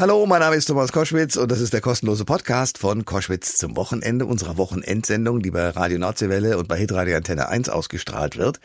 [0.00, 3.74] Hallo, mein Name ist Thomas Koschwitz und das ist der kostenlose Podcast von Koschwitz zum
[3.74, 8.60] Wochenende unserer Wochenendsendung, die bei Radio Nordseewelle und bei Hitradio Antenne 1 ausgestrahlt wird.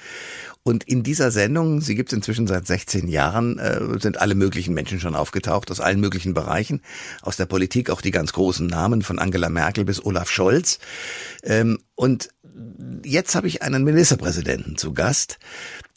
[0.62, 4.76] Und in dieser Sendung, sie gibt es inzwischen seit 16 Jahren, äh, sind alle möglichen
[4.76, 6.84] Menschen schon aufgetaucht, aus allen möglichen Bereichen,
[7.24, 10.78] aus der Politik, auch die ganz großen Namen von Angela Merkel bis Olaf Scholz.
[11.42, 12.30] Ähm, und
[13.04, 15.40] jetzt habe ich einen Ministerpräsidenten zu Gast,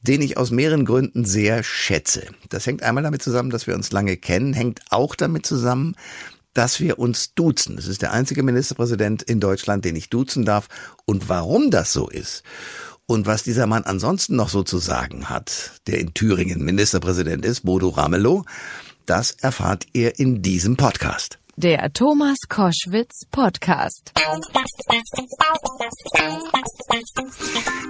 [0.07, 2.27] den ich aus mehreren Gründen sehr schätze.
[2.48, 5.96] Das hängt einmal damit zusammen, dass wir uns lange kennen, hängt auch damit zusammen,
[6.55, 7.77] dass wir uns duzen.
[7.77, 10.69] Das ist der einzige Ministerpräsident in Deutschland, den ich duzen darf.
[11.05, 12.42] Und warum das so ist
[13.06, 17.65] und was dieser Mann ansonsten noch so zu sagen hat, der in Thüringen Ministerpräsident ist,
[17.65, 18.45] Bodo Ramelow,
[19.04, 21.38] das erfahrt ihr in diesem Podcast.
[21.59, 24.12] Der Thomas Koschwitz Podcast.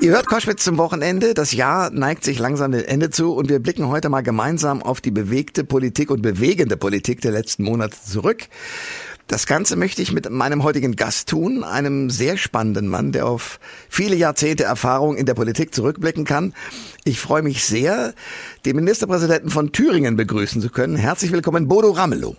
[0.01, 1.34] Ihr hört Koschwitz zum Wochenende.
[1.34, 5.01] Das Jahr neigt sich langsam dem Ende zu und wir blicken heute mal gemeinsam auf
[5.01, 8.45] die bewegte Politik und bewegende Politik der letzten Monate zurück.
[9.27, 13.59] Das Ganze möchte ich mit meinem heutigen Gast tun, einem sehr spannenden Mann, der auf
[13.89, 16.55] viele Jahrzehnte Erfahrung in der Politik zurückblicken kann.
[17.03, 18.14] Ich freue mich sehr,
[18.64, 20.94] den Ministerpräsidenten von Thüringen begrüßen zu können.
[20.94, 22.37] Herzlich willkommen, Bodo Ramelow.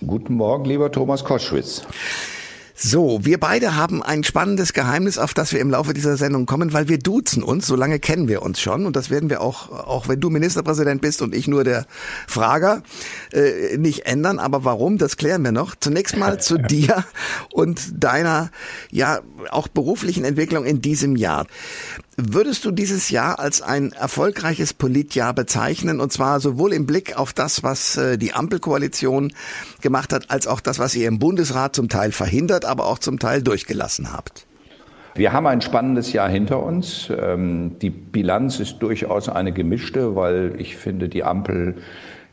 [0.00, 1.82] Guten Morgen, lieber Thomas Koschwitz.
[2.76, 6.72] So, wir beide haben ein spannendes Geheimnis, auf das wir im Laufe dieser Sendung kommen,
[6.72, 9.70] weil wir duzen uns, so lange kennen wir uns schon und das werden wir auch,
[9.70, 11.86] auch wenn du Ministerpräsident bist und ich nur der
[12.26, 12.82] Frager,
[13.32, 14.40] äh, nicht ändern.
[14.40, 15.76] Aber warum, das klären wir noch.
[15.78, 17.04] Zunächst mal zu dir
[17.52, 18.50] und deiner,
[18.90, 19.20] ja,
[19.52, 21.46] auch beruflichen Entwicklung in diesem Jahr.
[22.16, 27.32] Würdest du dieses Jahr als ein erfolgreiches Politjahr bezeichnen, und zwar sowohl im Blick auf
[27.32, 29.32] das, was äh, die Ampelkoalition
[29.80, 33.18] gemacht hat, als auch das, was ihr im Bundesrat zum Teil verhindert, aber auch zum
[33.18, 34.46] Teil durchgelassen habt?
[35.16, 37.08] Wir haben ein spannendes Jahr hinter uns.
[37.16, 41.76] Ähm, die Bilanz ist durchaus eine gemischte, weil ich finde, die Ampel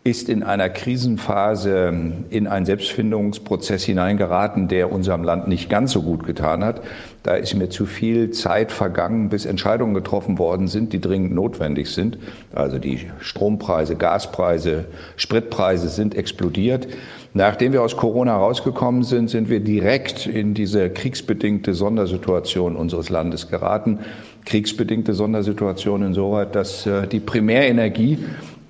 [0.04, 1.94] ist in einer Krisenphase
[2.32, 6.82] in einen Selbstfindungsprozess hineingeraten, der unserem Land nicht ganz so gut getan hat.
[7.22, 11.92] Da ist mir zu viel Zeit vergangen, bis Entscheidungen getroffen worden sind, die dringend notwendig
[11.92, 12.18] sind.
[12.52, 14.86] Also die Strompreise, Gaspreise,
[15.18, 16.88] Spritpreise sind explodiert.
[17.36, 23.50] Nachdem wir aus Corona rausgekommen sind, sind wir direkt in diese kriegsbedingte Sondersituation unseres Landes
[23.50, 24.00] geraten.
[24.46, 28.18] Kriegsbedingte Sondersituation insoweit, dass äh, die Primärenergie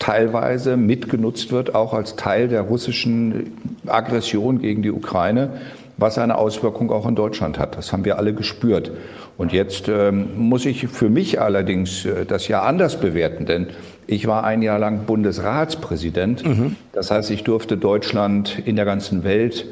[0.02, 3.54] teilweise mitgenutzt wird, auch als Teil der russischen
[3.86, 5.52] Aggression gegen die Ukraine,
[5.98, 7.78] was eine Auswirkung auch in Deutschland hat.
[7.78, 8.92] Das haben wir alle gespürt.
[9.38, 13.68] Und jetzt ähm, muss ich für mich allerdings äh, das Jahr anders bewerten, denn
[14.08, 16.46] ich war ein Jahr lang Bundesratspräsident.
[16.46, 16.76] Mhm.
[16.94, 19.68] Das heißt, ich durfte Deutschland in der ganzen Welt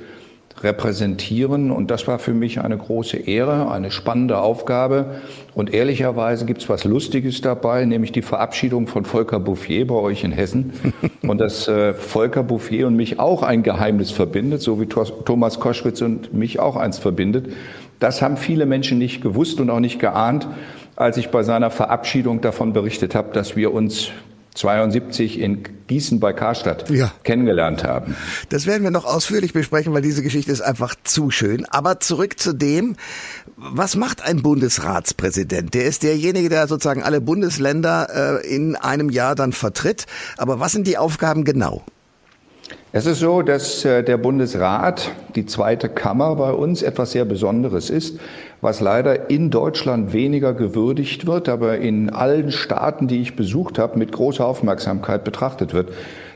[0.63, 1.71] repräsentieren.
[1.71, 5.21] Und das war für mich eine große Ehre, eine spannende Aufgabe.
[5.53, 10.23] Und ehrlicherweise gibt es was Lustiges dabei, nämlich die Verabschiedung von Volker Bouffier bei euch
[10.23, 10.73] in Hessen.
[11.21, 16.01] Und dass äh, Volker Bouffier und mich auch ein Geheimnis verbindet, so wie Thomas Koschwitz
[16.01, 17.53] und mich auch eins verbindet.
[17.99, 20.47] Das haben viele Menschen nicht gewusst und auch nicht geahnt,
[20.95, 24.11] als ich bei seiner Verabschiedung davon berichtet habe, dass wir uns
[24.59, 27.11] 72 in Gießen bei Karstadt ja.
[27.23, 28.15] kennengelernt haben.
[28.49, 31.65] Das werden wir noch ausführlich besprechen, weil diese Geschichte ist einfach zu schön.
[31.65, 32.97] Aber zurück zu dem,
[33.55, 35.73] was macht ein Bundesratspräsident?
[35.73, 40.05] Der ist derjenige, der sozusagen alle Bundesländer äh, in einem Jahr dann vertritt.
[40.37, 41.83] Aber was sind die Aufgaben genau?
[42.91, 47.89] Es ist so, dass äh, der Bundesrat, die zweite Kammer bei uns, etwas sehr Besonderes
[47.89, 48.19] ist,
[48.61, 53.97] was leider in Deutschland weniger gewürdigt wird, aber in allen Staaten, die ich besucht habe,
[53.97, 55.89] mit großer Aufmerksamkeit betrachtet wird.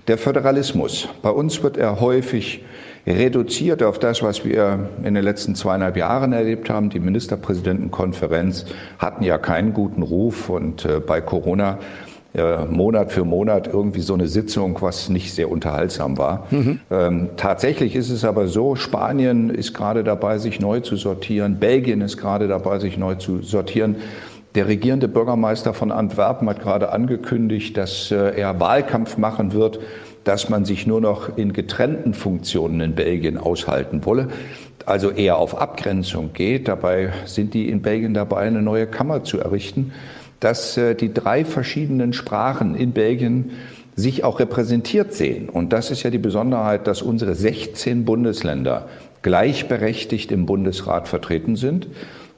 [0.07, 1.07] Der Föderalismus.
[1.21, 2.63] Bei uns wird er häufig
[3.05, 6.89] reduziert auf das, was wir in den letzten zweieinhalb Jahren erlebt haben.
[6.89, 8.65] Die Ministerpräsidentenkonferenz
[8.97, 11.79] hatten ja keinen guten Ruf und äh, bei Corona
[12.33, 16.47] äh, Monat für Monat irgendwie so eine Sitzung, was nicht sehr unterhaltsam war.
[16.49, 16.79] Mhm.
[16.89, 22.01] Ähm, tatsächlich ist es aber so, Spanien ist gerade dabei, sich neu zu sortieren, Belgien
[22.01, 23.97] ist gerade dabei, sich neu zu sortieren.
[24.55, 29.79] Der regierende Bürgermeister von Antwerpen hat gerade angekündigt, dass äh, er Wahlkampf machen wird,
[30.23, 34.29] dass man sich nur noch in getrennten Funktionen in Belgien aushalten wolle
[34.85, 36.67] also eher auf Abgrenzung geht.
[36.67, 39.93] Dabei sind die in Belgien dabei, eine neue Kammer zu errichten
[40.43, 43.51] dass äh, die drei verschiedenen Sprachen in Belgien
[43.95, 45.49] sich auch repräsentiert sehen.
[45.49, 48.87] Und das ist ja die Besonderheit, dass unsere 16 Bundesländer
[49.21, 51.87] gleichberechtigt im Bundesrat vertreten sind.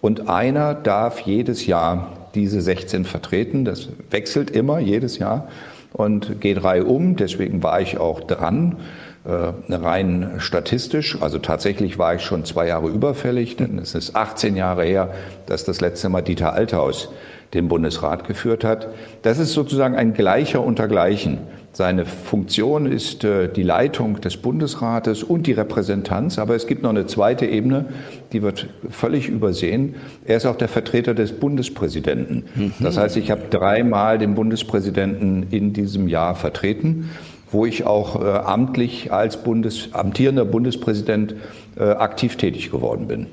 [0.02, 3.66] Und einer darf jedes Jahr diese 16 vertreten.
[3.66, 5.48] Das wechselt immer jedes Jahr
[5.94, 7.16] und geht reihum.
[7.16, 8.78] Deswegen war ich auch dran,
[9.28, 11.18] rein statistisch.
[11.22, 15.14] Also tatsächlich war ich schon zwei Jahre überfällig, denn es ist 18 Jahre her,
[15.48, 17.10] dass das letzte Mal Dieter Althaus
[17.54, 18.90] den Bundesrat geführt hat.
[19.22, 21.40] Das ist sozusagen ein Gleicher untergleichen.
[21.72, 26.40] Seine Funktion ist äh, die Leitung des Bundesrates und die Repräsentanz.
[26.40, 27.86] Aber es gibt noch eine zweite Ebene,
[28.32, 29.96] die wird völlig übersehen.
[30.26, 32.46] Er ist auch der Vertreter des Bundespräsidenten.
[32.56, 32.74] Mhm.
[32.80, 37.10] Das heißt, ich habe dreimal den Bundespräsidenten in diesem Jahr vertreten
[37.56, 41.36] wo ich auch äh, amtlich als Bundes, amtierender Bundespräsident
[41.78, 43.28] äh, aktiv tätig geworden bin.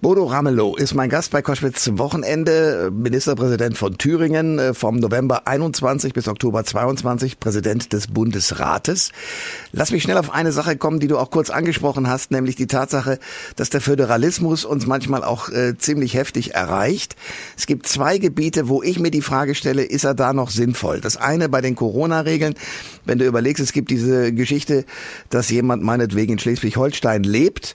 [0.00, 5.48] Bodo Ramelow ist mein Gast bei Koschwitz zum Wochenende, Ministerpräsident von Thüringen äh, vom November
[5.48, 9.10] 21 bis Oktober 22, Präsident des Bundesrates.
[9.72, 12.68] Lass mich schnell auf eine Sache kommen, die du auch kurz angesprochen hast, nämlich die
[12.68, 13.18] Tatsache,
[13.56, 17.16] dass der Föderalismus uns manchmal auch äh, ziemlich heftig erreicht.
[17.56, 21.00] Es gibt zwei Gebiete, wo ich mir die Frage stelle, ist er da noch sinnvoll?
[21.00, 22.54] Das eine bei den Corona-Regeln,
[23.04, 24.84] wenn du überlegst, es gibt diese Geschichte,
[25.28, 27.74] dass jemand meinetwegen in Schleswig-Holstein lebt,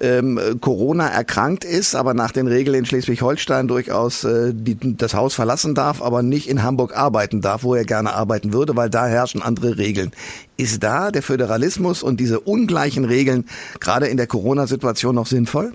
[0.00, 5.34] ähm, Corona erkrankt ist, aber nach den Regeln in Schleswig-Holstein durchaus äh, die, das Haus
[5.34, 9.06] verlassen darf, aber nicht in Hamburg arbeiten darf, wo er gerne arbeiten würde, weil da
[9.06, 10.12] herrschen andere Regeln.
[10.56, 13.46] Ist da der Föderalismus und diese ungleichen Regeln
[13.80, 15.72] gerade in der Corona-Situation noch sinnvoll?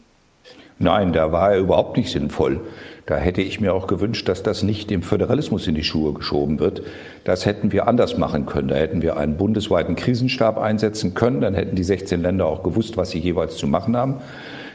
[0.80, 2.62] Nein, da war er überhaupt nicht sinnvoll.
[3.06, 6.60] Da hätte ich mir auch gewünscht, dass das nicht dem Föderalismus in die Schuhe geschoben
[6.60, 6.84] wird.
[7.24, 8.68] Das hätten wir anders machen können.
[8.68, 11.42] Da hätten wir einen bundesweiten Krisenstab einsetzen können.
[11.42, 14.18] Dann hätten die 16 Länder auch gewusst, was sie jeweils zu machen haben.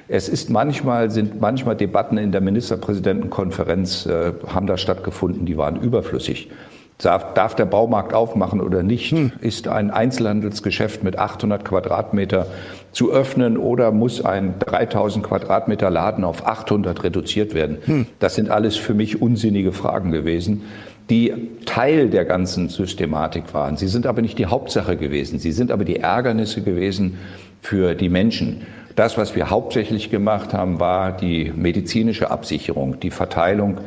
[0.08, 5.80] Es ist manchmal, sind manchmal Debatten in der Ministerpräsidentenkonferenz, äh, haben da stattgefunden, die waren
[5.80, 6.50] überflüssig.
[6.98, 9.10] Darf, darf der Baumarkt aufmachen oder nicht?
[9.10, 9.32] Hm.
[9.40, 12.46] Ist ein Einzelhandelsgeschäft mit 800 Quadratmeter
[12.92, 17.78] zu öffnen oder muss ein 3000 Quadratmeter Laden auf 800 reduziert werden?
[17.84, 18.06] Hm.
[18.20, 20.62] Das sind alles für mich unsinnige Fragen gewesen,
[21.10, 21.32] die
[21.66, 23.76] Teil der ganzen Systematik waren.
[23.76, 25.40] Sie sind aber nicht die Hauptsache gewesen.
[25.40, 27.18] Sie sind aber die Ärgernisse gewesen
[27.60, 28.62] für die Menschen.
[28.96, 33.79] Das, was wir hauptsächlich gemacht haben, war die medizinische Absicherung, die Verteilung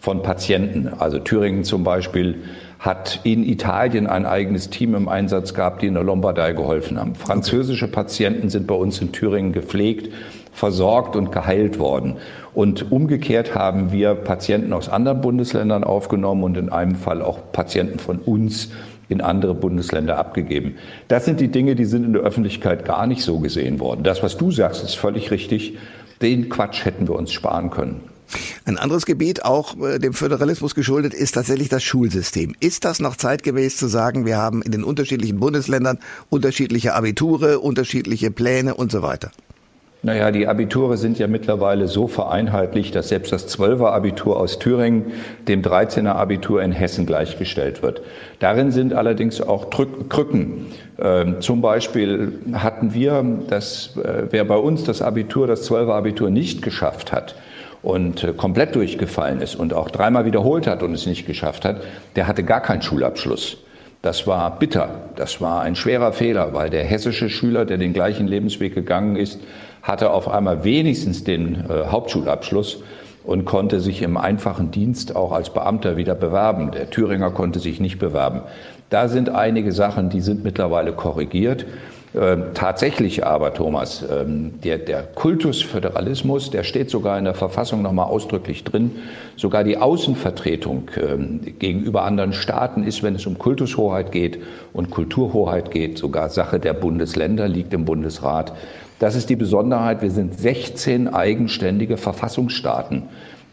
[0.00, 0.88] von Patienten.
[0.98, 2.42] Also Thüringen zum Beispiel
[2.80, 7.14] hat in Italien ein eigenes Team im Einsatz gehabt, die in der Lombardei geholfen haben.
[7.14, 10.12] Französische Patienten sind bei uns in Thüringen gepflegt,
[10.52, 12.16] versorgt und geheilt worden.
[12.52, 17.98] Und umgekehrt haben wir Patienten aus anderen Bundesländern aufgenommen und in einem Fall auch Patienten
[17.98, 18.70] von uns
[19.08, 20.76] in andere Bundesländer abgegeben.
[21.08, 24.02] Das sind die Dinge, die sind in der Öffentlichkeit gar nicht so gesehen worden.
[24.02, 25.78] Das, was du sagst, ist völlig richtig.
[26.22, 28.00] Den Quatsch hätten wir uns sparen können.
[28.64, 32.54] Ein anderes Gebiet, auch äh, dem Föderalismus geschuldet, ist tatsächlich das Schulsystem.
[32.58, 35.98] Ist das noch zeitgemäß zu sagen, wir haben in den unterschiedlichen Bundesländern
[36.28, 39.30] unterschiedliche Abiture, unterschiedliche Pläne und so weiter?
[40.02, 45.12] Naja, die Abiture sind ja mittlerweile so vereinheitlicht, dass selbst das 12er Abitur aus Thüringen
[45.48, 48.02] dem 13er Abitur in Hessen gleichgestellt wird.
[48.38, 50.66] Darin sind allerdings auch Krücken.
[50.98, 56.30] Ähm, zum Beispiel hatten wir, dass äh, wer bei uns das Abitur, das 12er Abitur
[56.30, 57.34] nicht geschafft hat,
[57.86, 61.82] und äh, komplett durchgefallen ist und auch dreimal wiederholt hat und es nicht geschafft hat,
[62.16, 63.58] der hatte gar keinen Schulabschluss.
[64.02, 68.26] Das war bitter, das war ein schwerer Fehler, weil der hessische Schüler, der den gleichen
[68.26, 69.40] Lebensweg gegangen ist,
[69.86, 72.82] hatte auf einmal wenigstens den äh, Hauptschulabschluss
[73.22, 76.72] und konnte sich im einfachen Dienst auch als Beamter wieder bewerben.
[76.72, 78.42] Der Thüringer konnte sich nicht bewerben.
[78.90, 81.66] Da sind einige Sachen, die sind mittlerweile korrigiert.
[82.14, 88.06] Ähm, tatsächlich aber, Thomas, ähm, der, der Kultusföderalismus, der steht sogar in der Verfassung nochmal
[88.06, 88.92] ausdrücklich drin.
[89.36, 94.38] Sogar die Außenvertretung ähm, gegenüber anderen Staaten ist, wenn es um Kultushoheit geht
[94.72, 98.52] und Kulturhoheit geht, sogar Sache der Bundesländer, liegt im Bundesrat.
[98.98, 100.00] Das ist die Besonderheit.
[100.00, 103.04] Wir sind 16 eigenständige Verfassungsstaaten,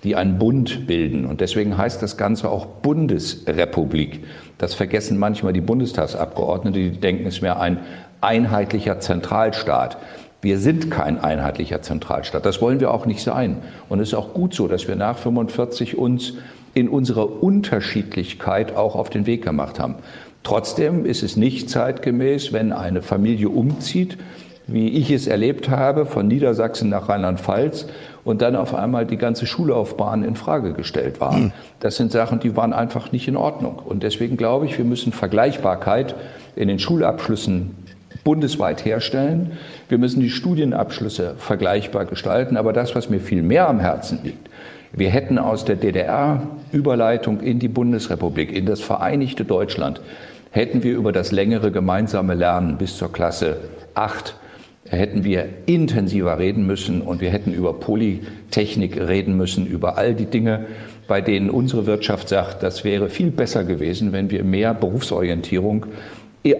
[0.03, 1.25] die einen Bund bilden.
[1.25, 4.23] Und deswegen heißt das Ganze auch Bundesrepublik.
[4.57, 7.79] Das vergessen manchmal die Bundestagsabgeordnete, die denken, es wäre ein
[8.21, 9.97] einheitlicher Zentralstaat.
[10.41, 12.45] Wir sind kein einheitlicher Zentralstaat.
[12.45, 13.57] Das wollen wir auch nicht sein.
[13.89, 16.33] Und es ist auch gut so, dass wir nach 45 uns
[16.73, 19.95] in unserer Unterschiedlichkeit auch auf den Weg gemacht haben.
[20.43, 24.17] Trotzdem ist es nicht zeitgemäß, wenn eine Familie umzieht,
[24.67, 27.87] wie ich es erlebt habe, von Niedersachsen nach Rheinland-Pfalz
[28.23, 31.35] und dann auf einmal die ganze Schullaufbahn in Frage gestellt war.
[31.35, 31.51] Hm.
[31.79, 33.79] Das sind Sachen, die waren einfach nicht in Ordnung.
[33.83, 36.15] Und deswegen glaube ich, wir müssen Vergleichbarkeit
[36.55, 37.75] in den Schulabschlüssen
[38.23, 39.51] bundesweit herstellen.
[39.89, 42.55] Wir müssen die Studienabschlüsse vergleichbar gestalten.
[42.55, 44.49] Aber das, was mir viel mehr am Herzen liegt,
[44.93, 49.99] wir hätten aus der DDR Überleitung in die Bundesrepublik, in das vereinigte Deutschland,
[50.51, 53.57] hätten wir über das längere gemeinsame Lernen bis zur Klasse
[53.95, 54.35] 8
[54.89, 60.25] hätten wir intensiver reden müssen und wir hätten über Polytechnik reden müssen, über all die
[60.25, 60.65] Dinge,
[61.07, 65.85] bei denen unsere Wirtschaft sagt, das wäre viel besser gewesen, wenn wir mehr Berufsorientierung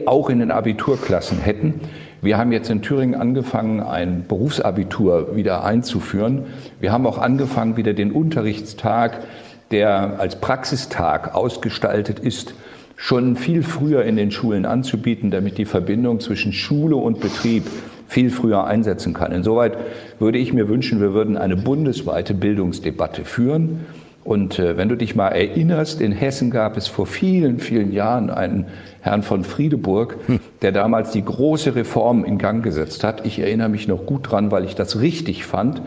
[0.06, 1.82] auch in den Abiturklassen hätten.
[2.22, 6.46] Wir haben jetzt in Thüringen angefangen, ein Berufsabitur wieder einzuführen.
[6.80, 9.24] Wir haben auch angefangen, wieder den Unterrichtstag,
[9.72, 12.54] der als Praxistag ausgestaltet ist,
[12.96, 17.64] schon viel früher in den Schulen anzubieten, damit die Verbindung zwischen Schule und Betrieb
[18.14, 19.32] viel früher einsetzen kann.
[19.32, 19.76] Insoweit
[20.20, 23.88] würde ich mir wünschen, wir würden eine bundesweite Bildungsdebatte führen.
[24.24, 28.30] Und äh, wenn du dich mal erinnerst, in Hessen gab es vor vielen, vielen Jahren
[28.30, 28.68] einen
[29.02, 30.40] Herrn von Friedeburg, hm.
[30.62, 33.26] der damals die große Reform in Gang gesetzt hat.
[33.26, 35.82] Ich erinnere mich noch gut dran, weil ich das richtig fand.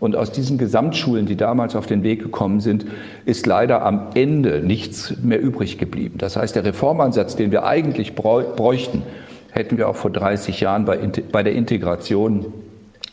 [0.00, 2.86] Und aus diesen Gesamtschulen, die damals auf den Weg gekommen sind,
[3.24, 6.16] ist leider am Ende nichts mehr übrig geblieben.
[6.18, 9.02] Das heißt, der Reformansatz, den wir eigentlich bräuchten,
[9.50, 10.98] hätten wir auch vor 30 Jahren bei,
[11.32, 12.52] bei der Integration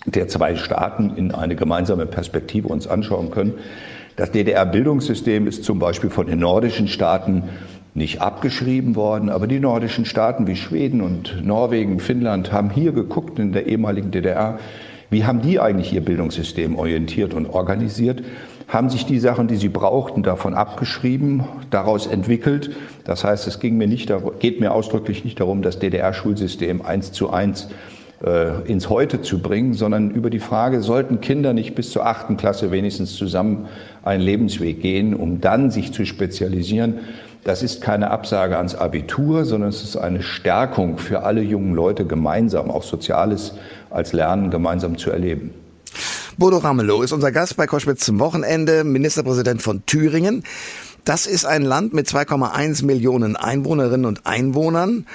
[0.05, 3.53] der zwei Staaten in eine gemeinsame Perspektive uns anschauen können.
[4.15, 7.43] Das DDR-Bildungssystem ist zum Beispiel von den nordischen Staaten
[7.95, 13.39] nicht abgeschrieben worden, aber die nordischen Staaten wie Schweden und Norwegen, Finnland haben hier geguckt
[13.39, 14.59] in der ehemaligen DDR,
[15.09, 18.23] wie haben die eigentlich ihr Bildungssystem orientiert und organisiert?
[18.67, 22.71] Haben sich die Sachen, die sie brauchten, davon abgeschrieben, daraus entwickelt?
[23.03, 27.29] Das heißt, es ging mir nicht, geht mir ausdrücklich nicht darum, das DDR-Schulsystem eins zu
[27.29, 27.69] eins
[28.23, 32.37] äh, ins Heute zu bringen, sondern über die Frage, sollten Kinder nicht bis zur achten
[32.37, 33.67] Klasse wenigstens zusammen
[34.03, 36.99] einen Lebensweg gehen, um dann sich zu spezialisieren?
[37.43, 42.05] Das ist keine Absage ans Abitur, sondern es ist eine Stärkung für alle jungen Leute
[42.05, 43.53] gemeinsam, auch Soziales
[43.91, 45.51] als Lernen gemeinsam zu erleben.
[46.37, 50.43] Bodo Ramelow ist unser Gast bei Koschwitz zum Wochenende, Ministerpräsident von Thüringen.
[51.05, 55.05] Das ist ein Land mit 2,1 Millionen Einwohnerinnen und Einwohnern.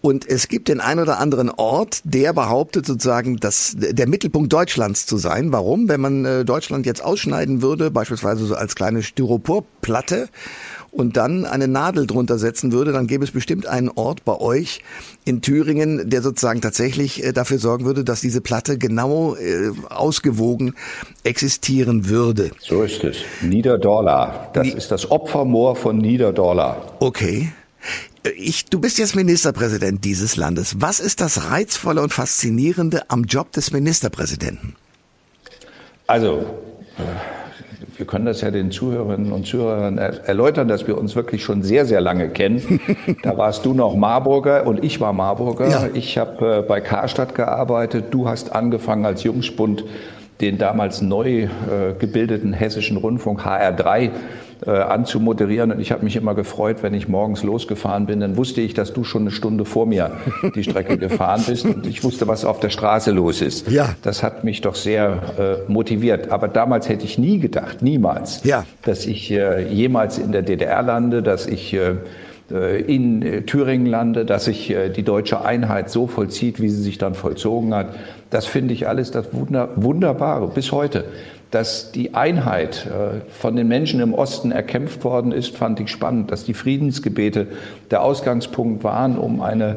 [0.00, 5.06] Und es gibt den ein oder anderen Ort, der behauptet sozusagen, dass der Mittelpunkt Deutschlands
[5.06, 5.52] zu sein.
[5.52, 5.88] Warum?
[5.88, 10.28] Wenn man äh, Deutschland jetzt ausschneiden würde, beispielsweise so als kleine Styroporplatte
[10.94, 14.80] und dann eine Nadel drunter setzen würde, dann gäbe es bestimmt einen Ort bei euch
[15.24, 20.74] in Thüringen, der sozusagen tatsächlich äh, dafür sorgen würde, dass diese Platte genau äh, ausgewogen
[21.24, 22.52] existieren würde.
[22.60, 23.16] So ist es.
[23.42, 24.50] Niederdorla.
[24.54, 26.80] Das ist das Opfermoor von Niederdorla.
[27.00, 27.52] Okay.
[28.36, 30.76] Ich, du bist jetzt Ministerpräsident dieses Landes.
[30.78, 34.76] Was ist das Reizvolle und Faszinierende am Job des Ministerpräsidenten?
[36.06, 36.46] Also,
[37.96, 41.86] wir können das ja den Zuhörerinnen und Zuhörern erläutern, dass wir uns wirklich schon sehr,
[41.86, 42.80] sehr lange kennen.
[43.22, 45.68] Da warst du noch Marburger und ich war Marburger.
[45.68, 45.88] Ja.
[45.94, 48.06] Ich habe äh, bei Karstadt gearbeitet.
[48.10, 49.84] Du hast angefangen als Jungspund
[50.40, 51.48] den damals neu äh,
[51.98, 54.10] gebildeten hessischen Rundfunk HR3
[54.66, 55.72] äh, anzumoderieren.
[55.72, 58.92] Und ich habe mich immer gefreut, wenn ich morgens losgefahren bin, dann wusste ich, dass
[58.92, 60.12] du schon eine Stunde vor mir
[60.54, 63.70] die Strecke gefahren bist und ich wusste, was auf der Straße los ist.
[63.70, 63.94] Ja.
[64.02, 66.30] Das hat mich doch sehr äh, motiviert.
[66.30, 68.64] Aber damals hätte ich nie gedacht, niemals, ja.
[68.82, 71.96] dass ich äh, jemals in der DDR lande, dass ich äh,
[72.50, 76.98] äh in äh, Thüringen lande, dass sich die deutsche Einheit so vollzieht, wie sie sich
[76.98, 77.88] dann vollzogen hat.
[78.30, 81.04] Das finde ich alles das Wunderbare bis heute
[81.54, 86.32] dass die Einheit äh, von den Menschen im Osten erkämpft worden ist, fand ich spannend,
[86.32, 87.46] dass die Friedensgebete
[87.92, 89.76] der Ausgangspunkt waren, um eine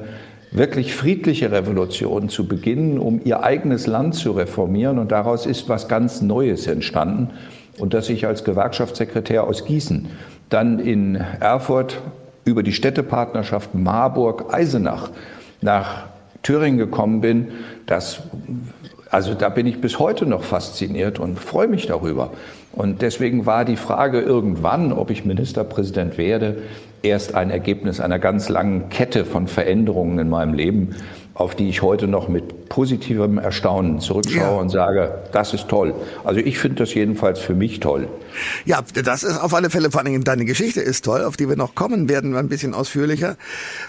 [0.50, 4.98] wirklich friedliche Revolution zu beginnen, um ihr eigenes Land zu reformieren.
[4.98, 7.30] Und daraus ist was ganz Neues entstanden.
[7.78, 10.08] Und dass ich als Gewerkschaftssekretär aus Gießen
[10.50, 12.02] dann in Erfurt
[12.44, 15.12] über die Städtepartnerschaft Marburg-Eisenach
[15.62, 16.08] nach
[16.42, 17.50] Thüringen gekommen bin,
[17.86, 18.22] das
[19.10, 22.32] also da bin ich bis heute noch fasziniert und freue mich darüber.
[22.74, 26.58] Und deswegen war die Frage irgendwann, ob ich Ministerpräsident werde,
[27.02, 30.96] erst ein Ergebnis einer ganz langen Kette von Veränderungen in meinem Leben
[31.38, 34.60] auf die ich heute noch mit positivem Erstaunen zurückschaue ja.
[34.60, 35.94] und sage, das ist toll.
[36.24, 38.08] Also ich finde das jedenfalls für mich toll.
[38.66, 41.56] Ja, das ist auf alle Fälle, vor allem deine Geschichte ist toll, auf die wir
[41.56, 43.38] noch kommen werden, ein bisschen ausführlicher,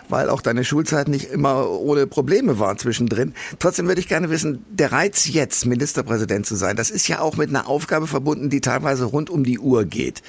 [0.09, 3.35] weil auch deine Schulzeit nicht immer ohne Probleme war zwischendrin.
[3.59, 7.37] Trotzdem würde ich gerne wissen, der Reiz jetzt, Ministerpräsident zu sein, das ist ja auch
[7.37, 10.23] mit einer Aufgabe verbunden, die teilweise rund um die Uhr geht.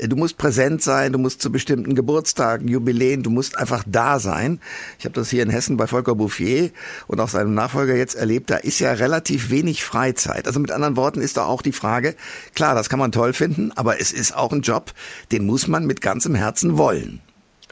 [0.00, 4.60] Du musst präsent sein, du musst zu bestimmten Geburtstagen, Jubiläen, du musst einfach da sein.
[4.98, 6.70] Ich habe das hier in Hessen bei Volker Bouffier
[7.06, 10.46] und auch seinem Nachfolger jetzt erlebt, da ist ja relativ wenig Freizeit.
[10.46, 12.14] Also mit anderen Worten ist da auch die Frage,
[12.54, 14.92] klar, das kann man toll finden, aber es ist auch ein Job,
[15.32, 17.20] den muss man mit ganzem Herzen wollen.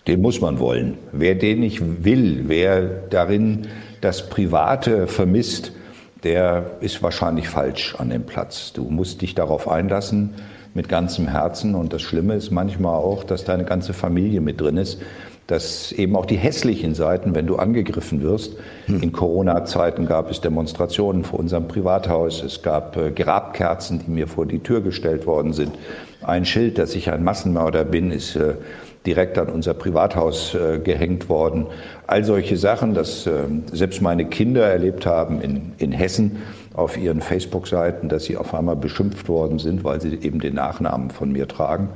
[0.06, 0.98] Den muss man wollen.
[1.12, 3.68] Wer den nicht will, wer darin
[4.00, 5.72] das Private vermisst,
[6.24, 8.72] der ist wahrscheinlich falsch an dem Platz.
[8.72, 10.34] Du musst dich darauf einlassen
[10.74, 11.74] mit ganzem Herzen.
[11.74, 15.00] Und das Schlimme ist manchmal auch, dass deine ganze Familie mit drin ist
[15.46, 18.56] dass eben auch die hässlichen Seiten, wenn du angegriffen wirst,
[18.86, 19.02] hm.
[19.02, 24.46] in Corona-Zeiten gab es Demonstrationen vor unserem Privathaus, es gab äh, Grabkerzen, die mir vor
[24.46, 25.72] die Tür gestellt worden sind.
[26.22, 28.54] Ein Schild, dass ich ein Massenmörder bin, ist äh,
[29.04, 31.66] direkt an unser Privathaus äh, gehängt worden.
[32.06, 33.28] All solche Sachen, dass
[33.72, 36.42] selbst meine Kinder erlebt haben in, in Hessen
[36.74, 41.10] auf ihren Facebook-Seiten, dass sie auf einmal beschimpft worden sind, weil sie eben den Nachnamen
[41.10, 41.88] von mir tragen.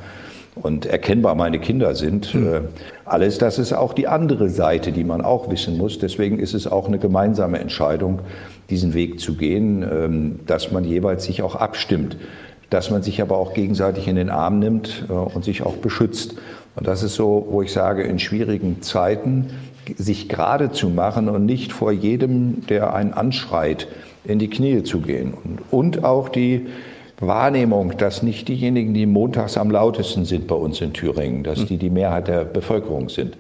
[0.57, 2.35] Und erkennbar meine Kinder sind.
[2.35, 2.69] Mhm.
[3.05, 5.99] Alles das ist auch die andere Seite, die man auch wissen muss.
[5.99, 8.21] Deswegen ist es auch eine gemeinsame Entscheidung,
[8.71, 12.17] diesen Weg zu gehen, ähm, dass man jeweils sich auch abstimmt,
[12.71, 16.37] dass man sich aber auch gegenseitig in den Arm nimmt äh, und sich auch beschützt.
[16.75, 19.47] Und das ist so, wo ich sage, in schwierigen Zeiten
[19.97, 23.87] sich gerade zu machen und nicht vor jedem, der einen anschreit,
[24.25, 25.33] in die Knie zu gehen.
[25.33, 26.67] Und, und auch die
[27.19, 31.79] Wahrnehmung, dass nicht diejenigen, die montags am lautesten sind bei uns in Thüringen, dass die
[31.79, 33.37] die Mehrheit der Bevölkerung sind.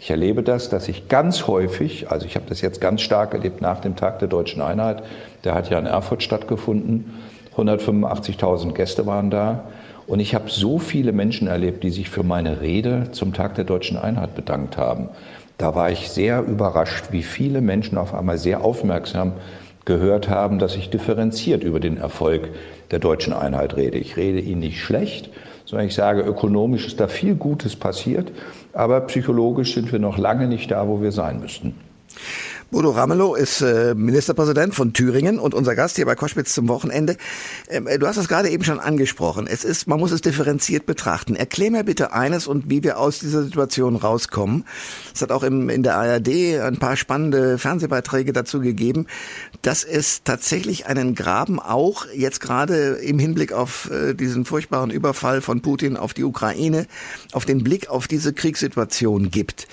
[0.00, 3.60] Ich erlebe das, dass ich ganz häufig, also ich habe das jetzt ganz stark erlebt
[3.60, 5.02] nach dem Tag der deutschen Einheit,
[5.44, 7.18] der hat ja in Erfurt stattgefunden,
[7.56, 9.64] 185.000 Gäste waren da.
[10.06, 13.64] Und ich habe so viele Menschen erlebt, die sich für meine Rede zum Tag der
[13.64, 15.08] deutschen Einheit bedankt haben.
[15.56, 19.34] Da war ich sehr überrascht, wie viele Menschen auf einmal sehr aufmerksam
[19.84, 22.48] gehört haben, dass ich differenziert über den Erfolg
[22.90, 23.98] der deutschen Einheit rede.
[23.98, 25.30] Ich rede ihn nicht schlecht,
[25.64, 28.32] sondern ich sage, ökonomisch ist da viel Gutes passiert,
[28.72, 31.74] aber psychologisch sind wir noch lange nicht da, wo wir sein müssten.
[32.70, 37.16] Bodo Ramelow ist äh, Ministerpräsident von Thüringen und unser Gast hier bei Koschwitz zum Wochenende.
[37.68, 39.48] Ähm, äh, du hast das gerade eben schon angesprochen.
[39.48, 41.34] Es ist, man muss es differenziert betrachten.
[41.34, 44.66] Erklär mir bitte eines und wie wir aus dieser Situation rauskommen.
[45.12, 49.08] Es hat auch im, in der ARD ein paar spannende Fernsehbeiträge dazu gegeben,
[49.62, 55.40] dass es tatsächlich einen Graben auch jetzt gerade im Hinblick auf äh, diesen furchtbaren Überfall
[55.40, 56.86] von Putin auf die Ukraine,
[57.32, 59.66] auf den Blick auf diese Kriegssituation gibt.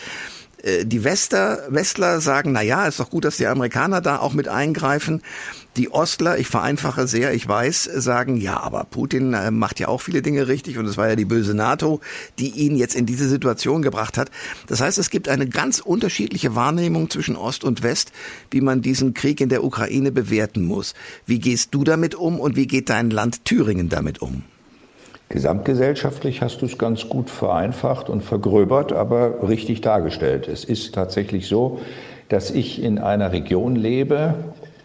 [0.63, 4.33] Äh, die Wester, Westler sagen, na ja, ist doch gut, dass die Amerikaner da auch
[4.33, 5.21] mit eingreifen.
[5.75, 10.01] Die Ostler, ich vereinfache sehr, ich weiß, sagen, ja, aber Putin äh, macht ja auch
[10.01, 12.01] viele Dinge richtig und es war ja die böse NATO,
[12.39, 14.31] die ihn jetzt in diese Situation gebracht hat.
[14.65, 18.11] Das heißt, es gibt eine ganz unterschiedliche Wahrnehmung zwischen Ost und West,
[18.49, 20.95] wie man diesen Krieg in der Ukraine bewerten muss.
[21.27, 24.43] Wie gehst du damit um und wie geht dein Land Thüringen damit um?
[25.29, 30.47] Gesamtgesellschaftlich hast du es ganz gut vereinfacht und vergröbert, aber richtig dargestellt.
[30.47, 31.79] Es ist tatsächlich so,
[32.29, 34.35] dass ich in einer Region lebe,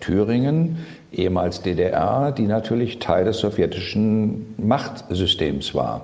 [0.00, 0.78] Thüringen,
[1.12, 6.02] ehemals DDR, die natürlich Teil des sowjetischen Machtsystems war.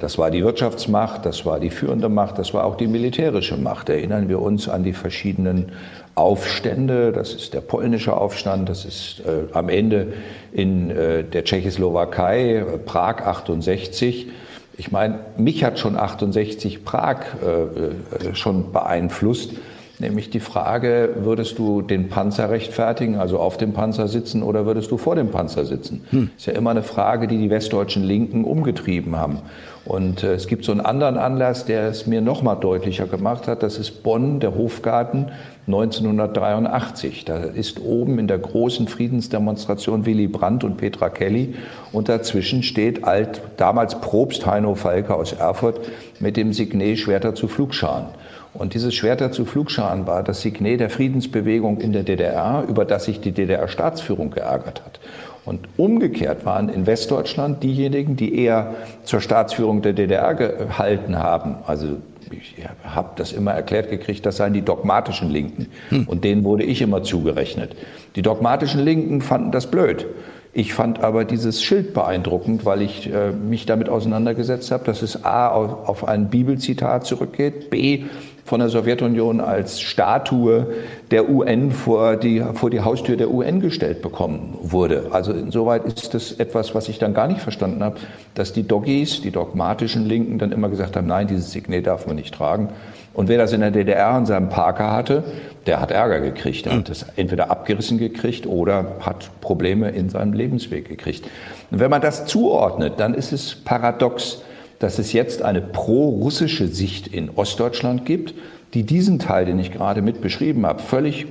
[0.00, 3.88] Das war die Wirtschaftsmacht, das war die führende Macht, das war auch die militärische Macht.
[3.88, 5.72] Erinnern wir uns an die verschiedenen
[6.14, 7.12] Aufstände.
[7.12, 10.12] Das ist der polnische Aufstand, das ist äh, am Ende
[10.52, 14.28] in äh, der Tschechoslowakei, äh, Prag 68.
[14.76, 19.52] Ich meine, mich hat schon 68 Prag äh, äh, schon beeinflusst.
[20.00, 24.90] Nämlich die Frage, würdest du den Panzer rechtfertigen, also auf dem Panzer sitzen, oder würdest
[24.90, 26.06] du vor dem Panzer sitzen?
[26.08, 26.30] Hm.
[26.34, 29.40] Ist ja immer eine Frage, die die westdeutschen Linken umgetrieben haben.
[29.84, 33.46] Und äh, es gibt so einen anderen Anlass, der es mir noch mal deutlicher gemacht
[33.46, 33.62] hat.
[33.62, 35.32] Das ist Bonn, der Hofgarten
[35.72, 37.24] 1983.
[37.24, 41.54] Da ist oben in der großen Friedensdemonstration Willy Brandt und Petra Kelly
[41.92, 45.80] und dazwischen steht alt, damals Probst Heino Falke aus Erfurt
[46.18, 48.06] mit dem Signet Schwerter zu Flugscharen.
[48.52, 53.04] Und dieses Schwerter zu Flugscharen war das Signet der Friedensbewegung in der DDR, über das
[53.04, 54.98] sich die DDR-Staatsführung geärgert hat.
[55.44, 61.56] Und umgekehrt waren in Westdeutschland diejenigen, die eher zur Staatsführung der DDR gehalten haben.
[61.66, 61.96] Also
[62.32, 65.66] ich habe das immer erklärt gekriegt, das seien die dogmatischen Linken.
[65.88, 66.06] Hm.
[66.06, 67.76] Und denen wurde ich immer zugerechnet.
[68.16, 70.06] Die dogmatischen Linken fanden das blöd.
[70.52, 75.24] Ich fand aber dieses Schild beeindruckend, weil ich äh, mich damit auseinandergesetzt habe, dass es
[75.24, 78.04] A auf, auf ein Bibelzitat zurückgeht, B
[78.44, 80.66] von der Sowjetunion als Statue
[81.10, 85.08] der UN vor die, vor die Haustür der UN gestellt bekommen wurde.
[85.10, 87.96] Also insoweit ist das etwas, was ich dann gar nicht verstanden habe,
[88.34, 92.16] dass die Doggies, die dogmatischen Linken, dann immer gesagt haben, nein, dieses Signet darf man
[92.16, 92.70] nicht tragen.
[93.12, 95.24] Und wer das in der DDR in seinem Parker hatte,
[95.66, 96.66] der hat Ärger gekriegt.
[96.66, 101.26] Der hat das entweder abgerissen gekriegt oder hat Probleme in seinem Lebensweg gekriegt.
[101.70, 104.42] Und wenn man das zuordnet, dann ist es paradox,
[104.80, 108.34] dass es jetzt eine pro-russische Sicht in Ostdeutschland gibt,
[108.74, 111.26] die diesen Teil, den ich gerade mit beschrieben habe, völlig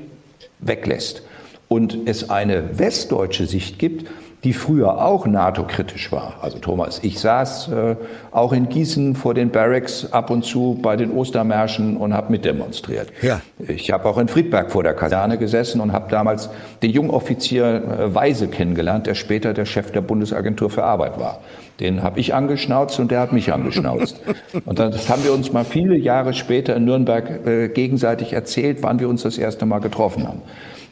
[0.60, 1.24] weglässt.
[1.68, 4.10] Und es eine westdeutsche Sicht gibt,
[4.44, 6.36] die früher auch NATO-kritisch war.
[6.42, 7.96] Also Thomas, ich saß äh,
[8.32, 13.12] auch in Gießen vor den Barracks ab und zu bei den Ostermärschen und habe mitdemonstriert.
[13.22, 13.42] Ja.
[13.68, 16.50] Ich habe auch in Friedberg vor der Kaserne gesessen und habe damals
[16.82, 21.42] den Jungoffizier äh, Weise kennengelernt, der später der Chef der Bundesagentur für Arbeit war.
[21.82, 24.22] Den habe ich angeschnauzt und der hat mich angeschnauzt.
[24.66, 28.78] und dann, das haben wir uns mal viele Jahre später in Nürnberg äh, gegenseitig erzählt,
[28.84, 30.42] wann wir uns das erste Mal getroffen haben.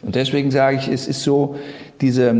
[0.02, 1.56] Und deswegen sage ich, es ist so,
[2.02, 2.36] diese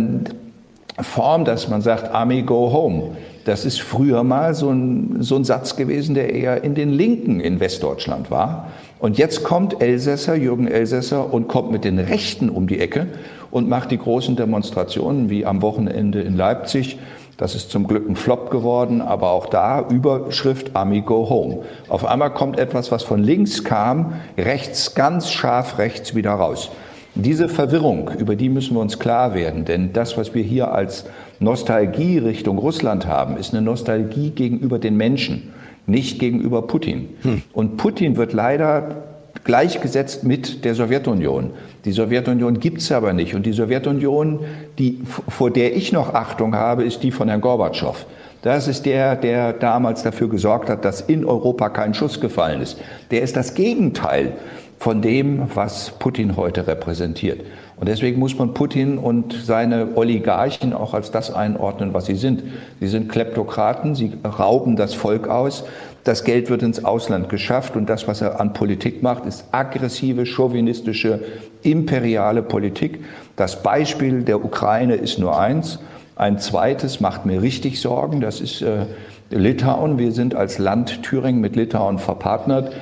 [1.00, 3.12] Form, dass man sagt, Army go home.
[3.46, 7.40] Das ist früher mal so ein, so ein Satz gewesen, der eher in den Linken
[7.40, 8.68] in Westdeutschland war.
[9.00, 13.08] Und jetzt kommt Elsässer, Jürgen Elsässer, und kommt mit den Rechten um die Ecke
[13.52, 16.98] und macht die großen Demonstrationen wie am Wochenende in Leipzig
[17.38, 21.60] Das ist zum Glück ein Flop geworden, aber auch da Überschrift Army Go Home.
[21.88, 26.72] Auf einmal kommt etwas, was von links kam, rechts, ganz scharf rechts wieder raus.
[27.20, 31.06] Diese Verwirrung, über die müssen wir uns klar werden, denn das, was wir hier als
[31.40, 35.52] Nostalgie Richtung Russland haben, ist eine Nostalgie gegenüber den Menschen,
[35.88, 37.10] nicht gegenüber Putin.
[37.24, 37.42] Hm.
[37.54, 39.04] Und Putin wird leider
[39.44, 41.52] gleichgesetzt mit der Sowjetunion.
[41.86, 43.34] Die Sowjetunion gibt es aber nicht.
[43.34, 44.42] Und die Sowjetunion,
[44.78, 48.06] die, vor der ich noch Achtung habe, ist die von Herrn Gorbatschow.
[48.42, 52.80] Das ist der, der damals dafür gesorgt hat, dass in Europa kein Schuss gefallen ist.
[53.10, 54.34] Der ist das Gegenteil
[54.80, 57.42] von dem, was Putin heute repräsentiert.
[57.80, 62.44] Und deswegen muss man Putin und seine Oligarchen auch als das einordnen, was sie sind.
[62.80, 65.64] Sie sind Kleptokraten, sie rauben das Volk aus,
[66.04, 70.26] das Geld wird ins Ausland geschafft und das, was er an Politik macht, ist aggressive,
[70.26, 71.20] chauvinistische,
[71.64, 73.04] imperiale Politik.
[73.36, 75.80] Das Beispiel der Ukraine ist nur eins.
[76.16, 78.86] Ein zweites macht mir richtig Sorgen, das ist äh,
[79.30, 80.00] Litauen.
[80.00, 82.74] Wir sind als Land Thüringen mit Litauen verpartnert.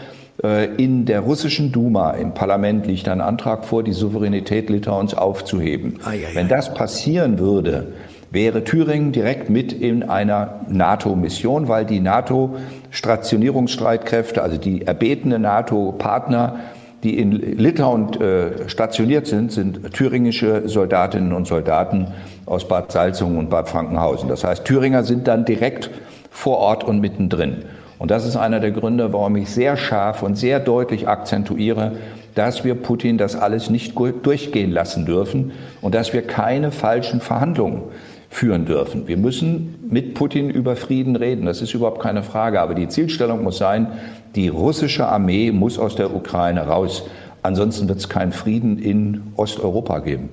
[0.44, 6.02] Äh, in der russischen Duma, im Parlament, liegt ein Antrag vor, die Souveränität Litauens aufzuheben.
[6.04, 6.36] Ah, ja, ja.
[6.36, 7.94] Wenn das passieren würde,
[8.32, 16.60] wäre Thüringen direkt mit in einer NATO-Mission, weil die NATO-Stationierungsstreitkräfte, also die erbetene NATO-Partner,
[17.04, 22.08] die in Litauen äh, stationiert sind, sind thüringische Soldatinnen und Soldaten
[22.46, 24.28] aus Bad Salzungen und Bad Frankenhausen.
[24.28, 25.90] Das heißt, Thüringer sind dann direkt
[26.30, 27.64] vor Ort und mittendrin.
[27.98, 31.94] Und das ist einer der Gründe, warum ich sehr scharf und sehr deutlich akzentuiere,
[32.36, 37.84] dass wir Putin das alles nicht durchgehen lassen dürfen und dass wir keine falschen Verhandlungen
[38.30, 39.08] führen dürfen.
[39.08, 42.60] Wir müssen mit Putin über Frieden reden, das ist überhaupt keine Frage.
[42.60, 43.88] Aber die Zielstellung muss sein,
[44.36, 47.04] die russische Armee muss aus der Ukraine raus.
[47.42, 50.30] Ansonsten wird es keinen Frieden in Osteuropa geben.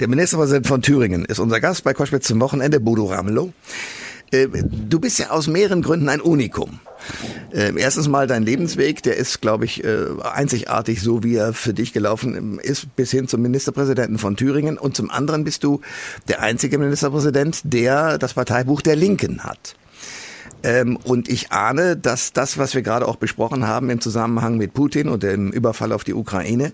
[0.00, 3.52] Der Ministerpräsident von Thüringen ist unser Gast bei Koschwitz zum Wochenende, Bodo Ramelow.
[4.30, 6.80] Äh, du bist ja aus mehreren Gründen ein Unikum.
[7.52, 11.74] Äh, erstens mal dein Lebensweg, der ist, glaube ich, äh, einzigartig, so wie er für
[11.74, 14.78] dich gelaufen ist, bis hin zum Ministerpräsidenten von Thüringen.
[14.78, 15.80] Und zum anderen bist du
[16.28, 19.76] der einzige Ministerpräsident, der das Parteibuch der Linken hat.
[20.62, 24.74] Ähm, und ich ahne, dass das, was wir gerade auch besprochen haben im Zusammenhang mit
[24.74, 26.72] Putin und dem Überfall auf die Ukraine,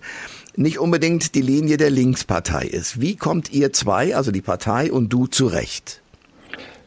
[0.55, 3.01] nicht unbedingt die Linie der Linkspartei ist.
[3.01, 6.02] Wie kommt ihr zwei, also die Partei und du, zurecht?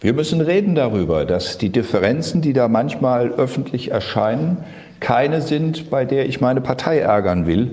[0.07, 4.59] Wir müssen reden darüber, dass die Differenzen, die da manchmal öffentlich erscheinen,
[5.01, 7.73] keine sind, bei der ich meine Partei ärgern will.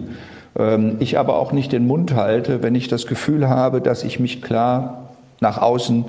[0.58, 4.19] Ähm, ich aber auch nicht den Mund halte, wenn ich das Gefühl habe, dass ich
[4.19, 5.10] mich klar
[5.41, 6.06] nach außen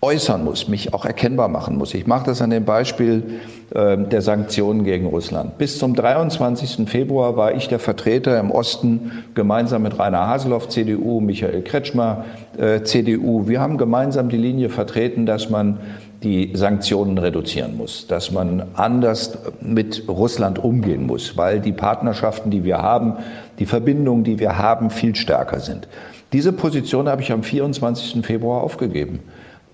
[0.00, 1.92] äußern muss, mich auch erkennbar machen muss.
[1.92, 3.40] Ich mache das an dem Beispiel
[3.74, 5.58] äh, der Sanktionen gegen Russland.
[5.58, 6.88] Bis zum 23.
[6.88, 12.24] Februar war ich der Vertreter im Osten gemeinsam mit Rainer Haseloff, CDU, Michael Kretschmer,
[12.56, 13.48] äh, CDU.
[13.48, 15.78] Wir haben gemeinsam die Linie vertreten, dass man
[16.22, 22.64] die Sanktionen reduzieren muss, dass man anders mit Russland umgehen muss, weil die Partnerschaften, die
[22.64, 23.14] wir haben,
[23.58, 25.88] die Verbindungen, die wir haben, viel stärker sind.
[26.32, 28.24] Diese Position habe ich am 24.
[28.24, 29.20] Februar aufgegeben.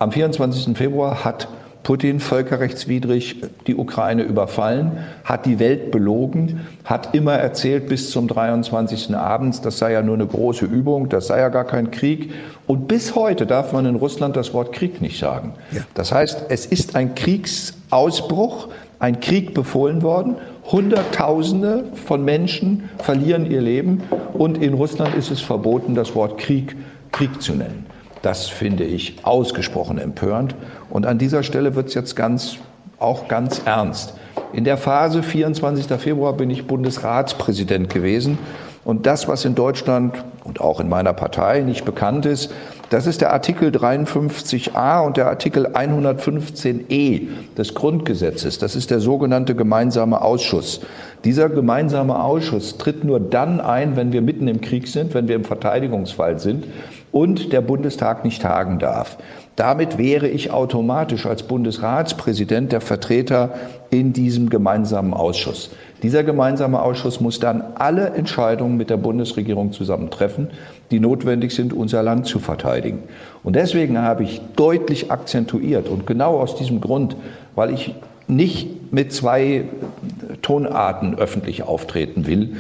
[0.05, 0.77] Am 24.
[0.77, 1.49] Februar hat
[1.83, 3.37] Putin völkerrechtswidrig
[3.67, 9.17] die Ukraine überfallen, hat die Welt belogen, hat immer erzählt bis zum 23.
[9.17, 12.35] abends, das sei ja nur eine große Übung, das sei ja gar kein Krieg.
[12.67, 15.55] Und bis heute darf man in Russland das Wort Krieg nicht sagen.
[15.73, 15.81] Ja.
[15.95, 20.37] Das heißt, es ist ein Kriegsausbruch, ein Krieg befohlen worden.
[20.71, 24.03] Hunderttausende von Menschen verlieren ihr Leben
[24.35, 26.77] und in Russland ist es verboten, das Wort Krieg
[27.11, 27.87] Krieg zu nennen.
[28.25, 30.55] Das finde ich ausgesprochen empörend.
[30.89, 32.57] Und an dieser Stelle wird es jetzt ganz,
[32.99, 34.15] auch ganz ernst.
[34.55, 35.89] In der Phase 24.
[36.01, 38.39] Februar bin ich Bundesratspräsident gewesen.
[38.83, 42.51] Und das, was in Deutschland und auch in meiner Partei nicht bekannt ist,
[42.89, 48.59] das ist der Artikel 53a und der Artikel 115e des Grundgesetzes.
[48.59, 50.81] Das ist der sogenannte gemeinsame Ausschuss.
[51.25, 55.37] Dieser gemeinsame Ausschuss tritt nur dann ein, wenn wir mitten im Krieg sind, wenn wir
[55.37, 56.65] im Verteidigungsfall sind
[57.14, 59.18] und der Bundestag nicht tagen darf.
[59.55, 63.55] Damit wäre ich automatisch als Bundesratspräsident der Vertreter
[63.90, 65.70] in diesem gemeinsamen Ausschuss.
[66.03, 70.48] Dieser gemeinsame Ausschuss muss dann alle Entscheidungen mit der Bundesregierung zusammentreffen,
[70.90, 73.05] die notwendig sind, unser Land zu verteidigen.
[73.44, 77.14] Und deswegen habe ich deutlich akzentuiert und genau aus diesem Grund,
[77.55, 77.94] weil ich
[78.27, 79.66] nicht mit zwei
[80.42, 82.57] Tonarten öffentlich auftreten will,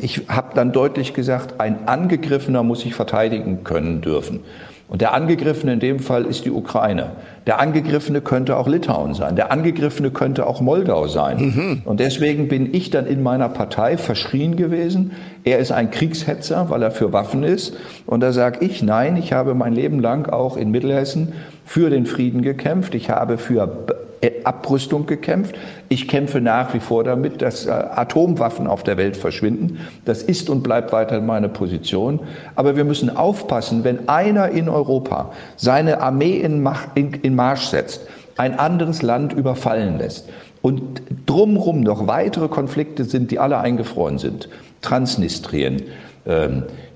[0.00, 4.40] ich habe dann deutlich gesagt, ein Angegriffener muss sich verteidigen können dürfen.
[4.88, 7.10] Und der Angegriffene in dem Fall ist die Ukraine.
[7.46, 9.36] Der Angegriffene könnte auch Litauen sein.
[9.36, 11.38] Der Angegriffene könnte auch Moldau sein.
[11.38, 11.82] Mhm.
[11.84, 15.12] Und deswegen bin ich dann in meiner Partei verschrien gewesen.
[15.44, 17.76] Er ist ein Kriegshetzer, weil er für Waffen ist.
[18.06, 21.34] Und da sage ich, nein, ich habe mein Leben lang auch in Mittelhessen
[21.66, 22.94] für den Frieden gekämpft.
[22.94, 23.66] Ich habe für
[24.44, 25.54] Abrüstung gekämpft.
[25.88, 29.80] Ich kämpfe nach wie vor damit, dass äh, Atomwaffen auf der Welt verschwinden.
[30.04, 32.20] Das ist und bleibt weiter meine Position.
[32.54, 36.62] Aber wir müssen aufpassen, wenn einer in Europa seine Armee in,
[37.34, 40.28] Marsch setzt, ein anderes Land überfallen lässt
[40.62, 44.48] und drumherum noch weitere Konflikte sind, die alle eingefroren sind.
[44.80, 45.82] Transnistrien,
[46.26, 46.87] ähm, äh,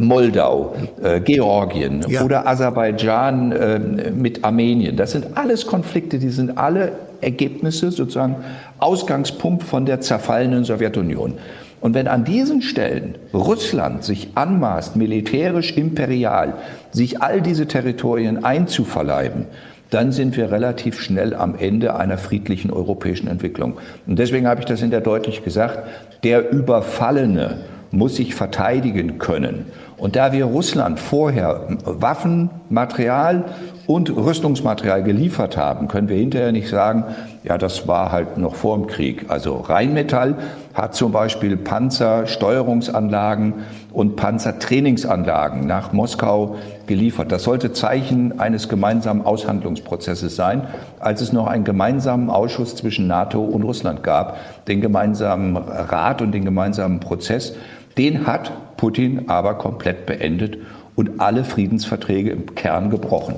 [0.00, 2.22] Moldau, äh, Georgien ja.
[2.22, 3.78] oder Aserbaidschan äh,
[4.10, 4.96] mit Armenien.
[4.96, 8.36] Das sind alles Konflikte, die sind alle Ergebnisse, sozusagen
[8.78, 11.34] Ausgangspunkt von der zerfallenen Sowjetunion.
[11.80, 16.54] Und wenn an diesen Stellen Russland sich anmaßt, militärisch imperial,
[16.92, 19.46] sich all diese Territorien einzuverleiben,
[19.90, 23.76] dann sind wir relativ schnell am Ende einer friedlichen europäischen Entwicklung.
[24.06, 25.86] Und deswegen habe ich das in der deutlich gesagt,
[26.24, 27.58] der Überfallene
[27.96, 29.66] muss sich verteidigen können.
[29.96, 33.44] Und da wir Russland vorher Waffen, Material
[33.86, 37.04] und Rüstungsmaterial geliefert haben, können wir hinterher nicht sagen,
[37.44, 39.26] ja, das war halt noch vor dem Krieg.
[39.28, 40.36] Also Rheinmetall
[40.72, 43.54] hat zum Beispiel Panzersteuerungsanlagen
[43.92, 47.30] und Panzertrainingsanlagen nach Moskau geliefert.
[47.30, 50.62] Das sollte Zeichen eines gemeinsamen Aushandlungsprozesses sein,
[50.98, 56.32] als es noch einen gemeinsamen Ausschuss zwischen NATO und Russland gab, den gemeinsamen Rat und
[56.32, 57.54] den gemeinsamen Prozess.
[57.96, 60.58] Den hat Putin aber komplett beendet
[60.94, 63.36] und alle Friedensverträge im Kern gebrochen.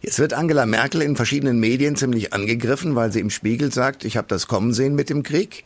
[0.00, 4.16] Jetzt wird Angela Merkel in verschiedenen Medien ziemlich angegriffen, weil sie im Spiegel sagt, ich
[4.16, 5.64] habe das kommen sehen mit dem Krieg.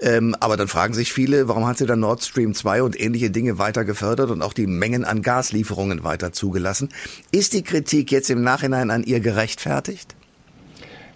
[0.00, 3.30] Ähm, aber dann fragen sich viele, warum hat sie dann Nord Stream 2 und ähnliche
[3.30, 6.88] Dinge weiter gefördert und auch die Mengen an Gaslieferungen weiter zugelassen?
[7.30, 10.16] Ist die Kritik jetzt im Nachhinein an ihr gerechtfertigt?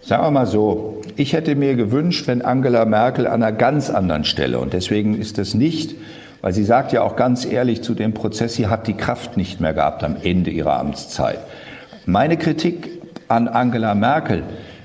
[0.06, 4.24] Sagen wir mal so, ich hätte mir gewünscht, wenn Angela Merkel an einer ganz anderen
[4.24, 5.94] Stelle, und deswegen ist es nicht,
[6.42, 9.62] weil sie sagt ja auch ganz ehrlich zu dem Prozess, sie hat die Kraft nicht
[9.62, 11.38] mehr gehabt am Ende ihrer Amtszeit.
[12.04, 14.42] Meine Kritik an Angela Merkel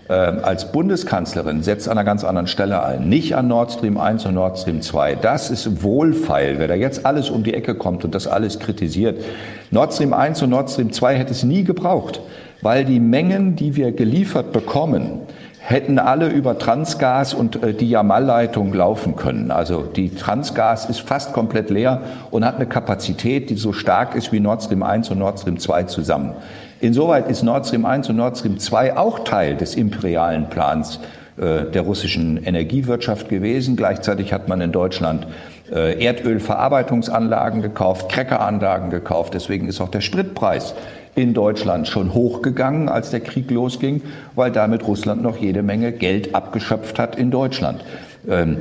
[0.07, 3.09] äh, als Bundeskanzlerin setzt an einer ganz anderen Stelle ein.
[3.09, 5.15] Nicht an Nord Stream 1 und Nord Stream 2.
[5.15, 9.21] Das ist wohlfeil, wer da jetzt alles um die Ecke kommt und das alles kritisiert.
[9.69, 12.21] Nord Stream 1 und Nord Stream 2 hätte es nie gebraucht
[12.61, 15.21] weil die Mengen, die wir geliefert bekommen,
[15.59, 19.51] hätten alle über Transgas und äh, die Jamal-Leitung laufen können.
[19.51, 24.31] Also die Transgas ist fast komplett leer und hat eine Kapazität, die so stark ist
[24.31, 26.33] wie Nord Stream 1 und Nord Stream 2 zusammen.
[26.79, 30.99] Insoweit ist Nord Stream 1 und Nord Stream 2 auch Teil des imperialen Plans
[31.37, 33.75] äh, der russischen Energiewirtschaft gewesen.
[33.75, 35.27] Gleichzeitig hat man in Deutschland
[35.71, 39.33] äh, Erdölverarbeitungsanlagen gekauft, Kreckeranlagen gekauft.
[39.33, 40.73] Deswegen ist auch der Spritpreis
[41.15, 44.01] in Deutschland schon hochgegangen, als der Krieg losging,
[44.35, 47.83] weil damit Russland noch jede Menge Geld abgeschöpft hat in Deutschland.
[48.27, 48.57] Ähm,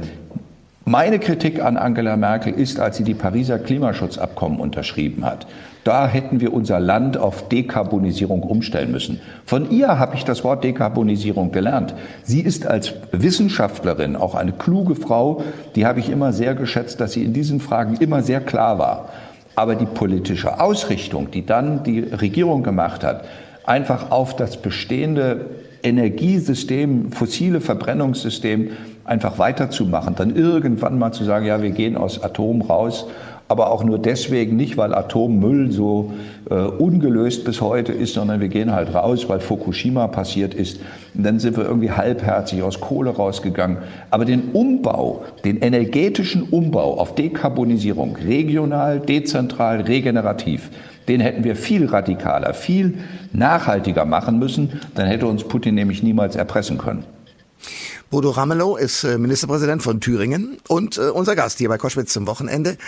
[0.85, 5.47] meine Kritik an Angela Merkel ist, als sie die Pariser Klimaschutzabkommen unterschrieben hat.
[5.85, 9.21] Da hätten wir unser Land auf Dekarbonisierung umstellen müssen.
[9.45, 11.95] Von ihr habe ich das Wort Dekarbonisierung gelernt.
[12.23, 15.43] Sie ist als Wissenschaftlerin auch eine kluge Frau,
[15.77, 19.11] die habe ich immer sehr geschätzt, dass sie in diesen Fragen immer sehr klar war.
[19.59, 23.25] Aber die politische Ausrichtung, die dann die Regierung gemacht hat,
[23.65, 25.47] einfach auf das bestehende
[25.83, 28.71] Energiesystem, fossile Verbrennungssystem
[29.05, 33.09] einfach weiterzumachen, dann irgendwann mal zu sagen, ja, wir gehen aus Atom raus
[33.49, 36.13] aber auch nur deswegen nicht, weil Atommüll so
[36.51, 40.81] äh, ungelöst bis heute ist, sondern wir gehen halt raus, weil Fukushima passiert ist.
[41.15, 43.79] Und dann sind wir irgendwie halbherzig aus Kohle rausgegangen.
[44.11, 50.71] Aber den Umbau, den energetischen Umbau auf Dekarbonisierung, regional, dezentral, regenerativ,
[51.09, 52.99] den hätten wir viel radikaler, viel
[53.33, 54.81] nachhaltiger machen müssen.
[54.95, 57.05] Dann hätte uns Putin nämlich niemals erpressen können.
[58.11, 62.27] Bodo Ramelow ist äh, Ministerpräsident von Thüringen und äh, unser Gast hier bei Koschwitz zum
[62.27, 62.79] Wochenende.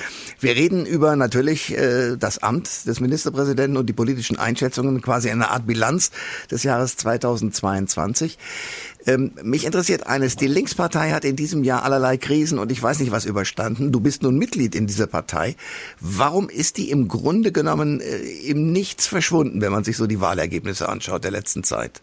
[0.40, 5.50] Wir reden über natürlich äh, das Amt des Ministerpräsidenten und die politischen Einschätzungen, quasi eine
[5.50, 6.10] Art Bilanz
[6.50, 8.38] des Jahres 2022.
[9.04, 13.00] Ähm, mich interessiert eines, die Linkspartei hat in diesem Jahr allerlei Krisen und ich weiß
[13.00, 13.92] nicht was überstanden.
[13.92, 15.54] Du bist nun Mitglied in dieser Partei.
[16.00, 20.88] Warum ist die im Grunde genommen im Nichts verschwunden, wenn man sich so die Wahlergebnisse
[20.88, 22.00] anschaut der letzten Zeit?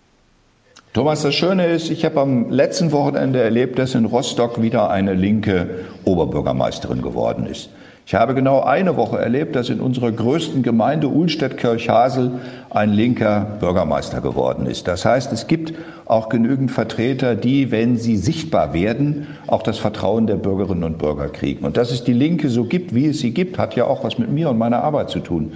[0.98, 5.14] Thomas, das Schöne ist, ich habe am letzten Wochenende erlebt, dass in Rostock wieder eine
[5.14, 7.70] linke Oberbürgermeisterin geworden ist.
[8.08, 12.40] Ich habe genau eine Woche erlebt, dass in unserer größten Gemeinde Uhlstedt-Kirchhasel
[12.72, 14.88] ein linker Bürgermeister geworden ist.
[14.88, 20.26] Das heißt, es gibt auch genügend Vertreter, die, wenn sie sichtbar werden, auch das Vertrauen
[20.26, 21.64] der Bürgerinnen und Bürger kriegen.
[21.64, 24.18] Und dass es die Linke so gibt, wie es sie gibt, hat ja auch was
[24.18, 25.52] mit mir und meiner Arbeit zu tun.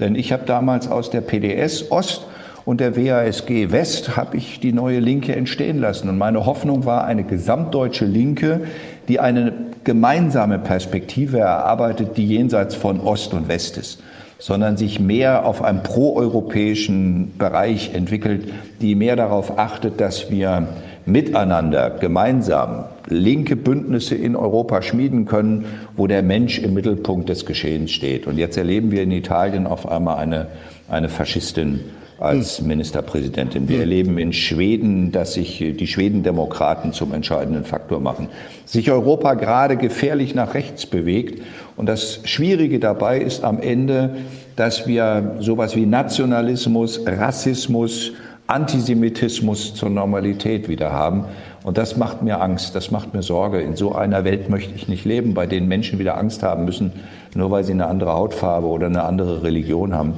[0.00, 2.26] Denn ich habe damals aus der PDS Ost
[2.66, 6.08] und der WASG West habe ich die neue Linke entstehen lassen.
[6.08, 8.62] Und meine Hoffnung war eine gesamtdeutsche Linke,
[9.08, 9.52] die eine
[9.84, 14.02] gemeinsame Perspektive erarbeitet, die jenseits von Ost und West ist,
[14.40, 20.66] sondern sich mehr auf einem proeuropäischen Bereich entwickelt, die mehr darauf achtet, dass wir
[21.06, 27.92] miteinander, gemeinsam linke Bündnisse in Europa schmieden können, wo der Mensch im Mittelpunkt des Geschehens
[27.92, 28.26] steht.
[28.26, 30.48] Und jetzt erleben wir in Italien auf einmal eine,
[30.88, 31.78] eine Faschistin
[32.18, 33.68] als Ministerpräsidentin.
[33.68, 38.28] Wir erleben in Schweden, dass sich die Schwedendemokraten zum entscheidenden Faktor machen.
[38.64, 41.42] Sich Europa gerade gefährlich nach rechts bewegt.
[41.76, 44.16] Und das Schwierige dabei ist am Ende,
[44.56, 48.12] dass wir sowas wie Nationalismus, Rassismus,
[48.46, 51.24] Antisemitismus zur Normalität wieder haben.
[51.64, 53.60] Und das macht mir Angst, das macht mir Sorge.
[53.60, 56.92] In so einer Welt möchte ich nicht leben, bei denen Menschen wieder Angst haben müssen,
[57.34, 60.14] nur weil sie eine andere Hautfarbe oder eine andere Religion haben.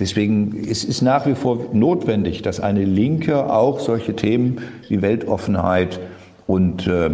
[0.00, 6.00] Deswegen ist es nach wie vor notwendig, dass eine Linke auch solche Themen wie Weltoffenheit
[6.46, 7.10] und äh,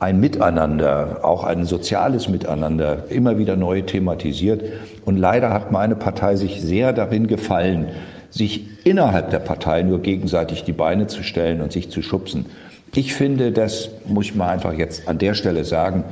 [0.00, 4.62] ein Miteinander, auch ein soziales Miteinander immer wieder neu thematisiert.
[5.04, 7.86] Und leider hat meine Partei sich sehr darin gefallen,
[8.30, 12.46] sich innerhalb der Partei nur gegenseitig die Beine zu stellen und sich zu schubsen.
[12.94, 16.04] Ich finde, das muss ich mal einfach jetzt an der Stelle sagen,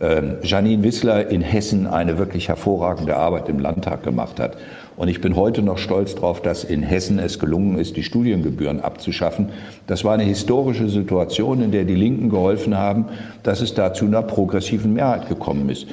[0.00, 4.56] äh, Janine Wissler in Hessen eine wirklich hervorragende Arbeit im Landtag gemacht hat.
[4.96, 8.80] Und ich bin heute noch stolz darauf, dass in Hessen es gelungen ist, die Studiengebühren
[8.80, 9.50] abzuschaffen.
[9.86, 13.06] Das war eine historische Situation, in der die Linken geholfen haben,
[13.42, 15.86] dass es da zu einer progressiven Mehrheit gekommen ist.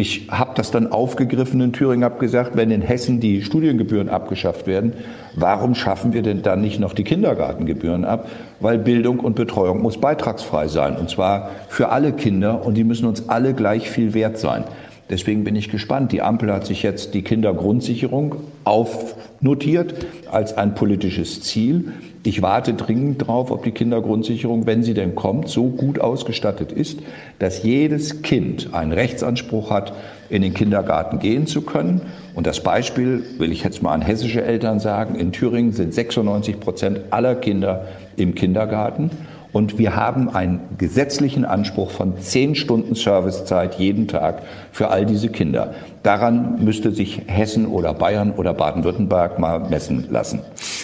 [0.00, 4.68] Ich habe das dann aufgegriffen in Thüringen, habe gesagt, wenn in Hessen die Studiengebühren abgeschafft
[4.68, 4.92] werden,
[5.34, 8.28] warum schaffen wir denn dann nicht noch die Kindergartengebühren ab?
[8.60, 13.06] Weil Bildung und Betreuung muss beitragsfrei sein, und zwar für alle Kinder, und die müssen
[13.06, 14.62] uns alle gleich viel wert sein.
[15.10, 16.12] Deswegen bin ich gespannt.
[16.12, 19.94] Die Ampel hat sich jetzt die Kindergrundsicherung aufnotiert
[20.30, 21.92] als ein politisches Ziel.
[22.24, 27.00] Ich warte dringend darauf, ob die Kindergrundsicherung, wenn sie denn kommt, so gut ausgestattet ist,
[27.38, 29.94] dass jedes Kind einen Rechtsanspruch hat,
[30.28, 32.02] in den Kindergarten gehen zu können.
[32.34, 35.14] Und das Beispiel will ich jetzt mal an hessische Eltern sagen.
[35.14, 39.10] In Thüringen sind 96 Prozent aller Kinder im Kindergarten.
[39.58, 45.30] Und wir haben einen gesetzlichen Anspruch von zehn Stunden Servicezeit jeden Tag für all diese
[45.30, 45.74] Kinder.
[46.04, 50.42] Daran müsste sich Hessen oder Bayern oder Baden-Württemberg mal messen lassen.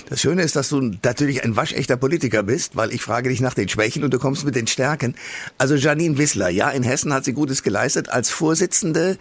[0.08, 3.54] Das Schöne ist, dass du natürlich ein waschechter Politiker bist, weil ich frage dich nach
[3.54, 5.14] den Schwächen und du kommst mit den Stärken.
[5.56, 9.18] Also Janine Wissler, ja, in Hessen hat sie Gutes geleistet als Vorsitzende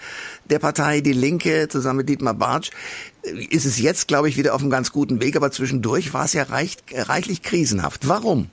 [0.50, 2.72] der Partei Die Linke zusammen mit Dietmar Bartsch.
[3.52, 6.34] Ist es jetzt, glaube ich, wieder auf einem ganz guten Weg, aber zwischendurch war es
[6.34, 8.08] ja reich, reichlich krisenhaft.
[8.08, 8.48] Warum?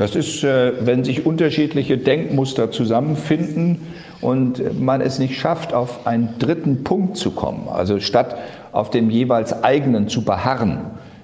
[0.00, 3.82] Das ist, äh, wenn sich unterschiedliche Denkmuster zusammenfinden
[4.22, 7.68] und man es nicht schafft, auf einen dritten Punkt zu kommen.
[7.68, 8.34] Also statt
[8.72, 10.78] auf dem jeweils eigenen zu beharren,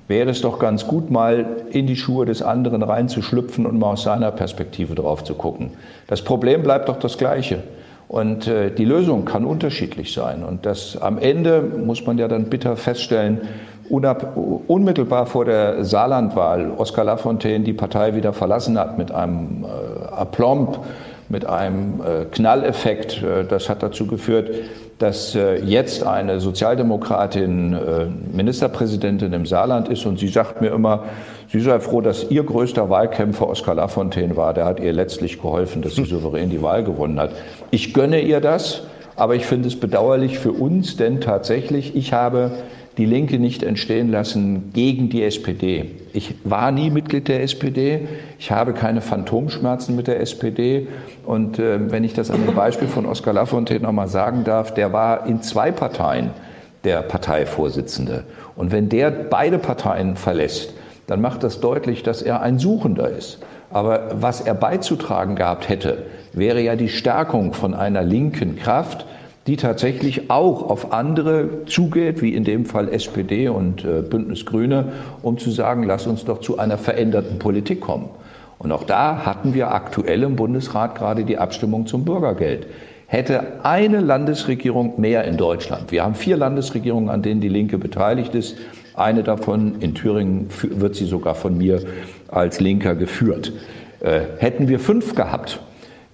[0.09, 4.03] wäre es doch ganz gut, mal in die Schuhe des anderen reinzuschlüpfen und mal aus
[4.03, 5.71] seiner Perspektive drauf zu gucken.
[6.07, 7.63] Das Problem bleibt doch das gleiche.
[8.09, 10.45] Und äh, die Lösung kann unterschiedlich sein.
[10.45, 13.41] Und das am Ende muss man ja dann bitter feststellen,
[13.91, 20.79] unmittelbar vor der Saarlandwahl Oskar Lafontaine die Partei wieder verlassen hat mit einem äh, Aplomb,
[21.29, 23.23] mit einem äh, Knalleffekt.
[23.23, 24.51] Äh, das hat dazu geführt,
[24.99, 31.05] dass äh, jetzt eine Sozialdemokratin äh, Ministerpräsidentin im Saarland ist und sie sagt mir immer,
[31.53, 34.55] sie sei froh, dass ihr größter Wahlkämpfer Oskar Lafontaine war.
[34.55, 37.33] Der hat ihr letztlich geholfen, dass sie souverän die Wahl gewonnen hat.
[37.71, 38.85] Ich gönne ihr das,
[39.17, 42.53] aber ich finde es bedauerlich für uns, denn tatsächlich, ich habe
[42.99, 45.91] die Linke nicht entstehen lassen gegen die SPD.
[46.15, 48.09] Ich war nie Mitglied der SPD.
[48.39, 50.89] Ich habe keine Phantomschmerzen mit der SPD.
[51.25, 54.93] Und äh, wenn ich das an dem Beispiel von Oskar Lafontaine nochmal sagen darf, der
[54.93, 56.31] war in zwei Parteien
[56.85, 58.25] der Parteivorsitzende.
[58.55, 60.73] Und wenn der beide Parteien verlässt,
[61.07, 63.41] dann macht das deutlich, dass er ein Suchender ist.
[63.71, 69.07] Aber was er beizutragen gehabt hätte, wäre ja die Stärkung von einer linken Kraft,
[69.47, 74.93] die tatsächlich auch auf andere zugeht, wie in dem Fall SPD und äh, Bündnis Grüne,
[75.23, 78.09] um zu sagen, lass uns doch zu einer veränderten Politik kommen.
[78.59, 82.67] Und auch da hatten wir aktuell im Bundesrat gerade die Abstimmung zum Bürgergeld.
[83.07, 88.35] Hätte eine Landesregierung mehr in Deutschland, wir haben vier Landesregierungen, an denen die Linke beteiligt
[88.35, 88.57] ist,
[88.95, 91.83] eine davon in Thüringen wird sie sogar von mir
[92.29, 93.53] als Linker geführt.
[94.01, 95.61] Äh, hätten wir fünf gehabt,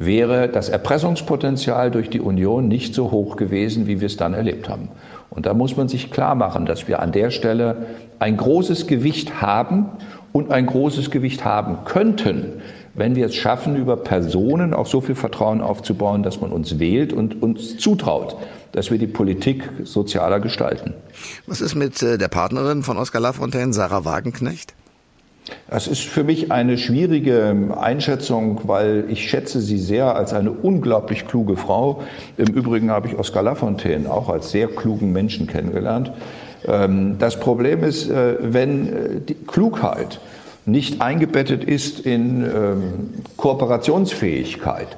[0.05, 4.69] wäre das Erpressungspotenzial durch die Union nicht so hoch gewesen, wie wir es dann erlebt
[4.69, 4.89] haben.
[5.31, 7.87] Und da muss man sich klar machen, dass wir an der Stelle
[8.19, 9.87] ein großes Gewicht haben
[10.33, 12.63] und ein großes Gewicht haben könnten,
[12.95, 17.13] wenn wir es schaffen, über Personen auch so viel Vertrauen aufzubauen, dass man uns wählt
[17.13, 18.37] und uns zutraut,
[18.73, 20.95] dass wir die Politik sozialer gestalten.
[21.47, 24.75] Was ist mit äh, der Partnerin von Oskar Lafontaine, Sarah Wagenknecht?
[25.69, 31.27] Das ist für mich eine schwierige Einschätzung, weil ich schätze sie sehr als eine unglaublich
[31.27, 32.03] kluge Frau.
[32.37, 36.13] Im Übrigen habe ich Oskar Lafontaine auch als sehr klugen Menschen kennengelernt.
[36.67, 40.21] Ähm, das Problem ist, äh, wenn äh, die Klugheit
[40.65, 42.93] nicht eingebettet ist in ähm,
[43.37, 44.89] Kooperationsfähigkeit,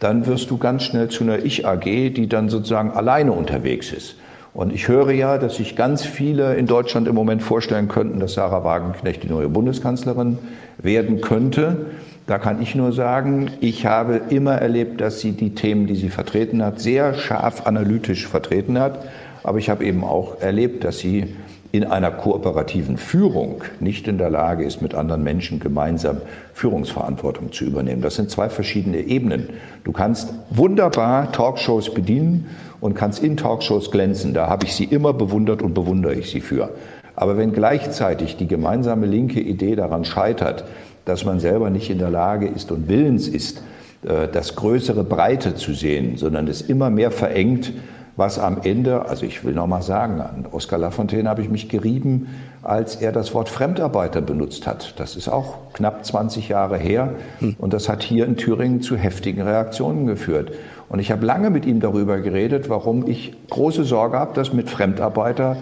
[0.00, 4.16] dann wirst du ganz schnell zu einer Ich-AG, die dann sozusagen alleine unterwegs ist.
[4.54, 8.34] Und ich höre ja, dass sich ganz viele in Deutschland im Moment vorstellen könnten, dass
[8.34, 10.38] Sarah Wagenknecht die neue Bundeskanzlerin
[10.78, 11.86] werden könnte.
[12.28, 16.08] Da kann ich nur sagen, ich habe immer erlebt, dass sie die Themen, die sie
[16.08, 19.04] vertreten hat, sehr scharf analytisch vertreten hat.
[19.42, 21.34] Aber ich habe eben auch erlebt, dass sie
[21.74, 26.18] in einer kooperativen Führung nicht in der Lage ist, mit anderen Menschen gemeinsam
[26.52, 28.00] Führungsverantwortung zu übernehmen.
[28.00, 29.48] Das sind zwei verschiedene Ebenen.
[29.82, 32.46] Du kannst wunderbar Talkshows bedienen
[32.80, 34.34] und kannst in Talkshows glänzen.
[34.34, 36.70] Da habe ich sie immer bewundert und bewundere ich sie für.
[37.16, 40.66] Aber wenn gleichzeitig die gemeinsame linke Idee daran scheitert,
[41.04, 43.64] dass man selber nicht in der Lage ist und willens ist,
[44.06, 47.72] äh, das größere Breite zu sehen, sondern es immer mehr verengt
[48.16, 51.68] was am Ende, also ich will noch mal sagen, an Oskar Lafontaine habe ich mich
[51.68, 52.28] gerieben,
[52.62, 54.94] als er das Wort Fremdarbeiter benutzt hat.
[54.98, 57.56] Das ist auch knapp 20 Jahre her hm.
[57.58, 60.52] und das hat hier in Thüringen zu heftigen Reaktionen geführt.
[60.88, 64.70] Und ich habe lange mit ihm darüber geredet, warum ich große Sorge habe, dass mit
[64.70, 65.56] Fremdarbeiter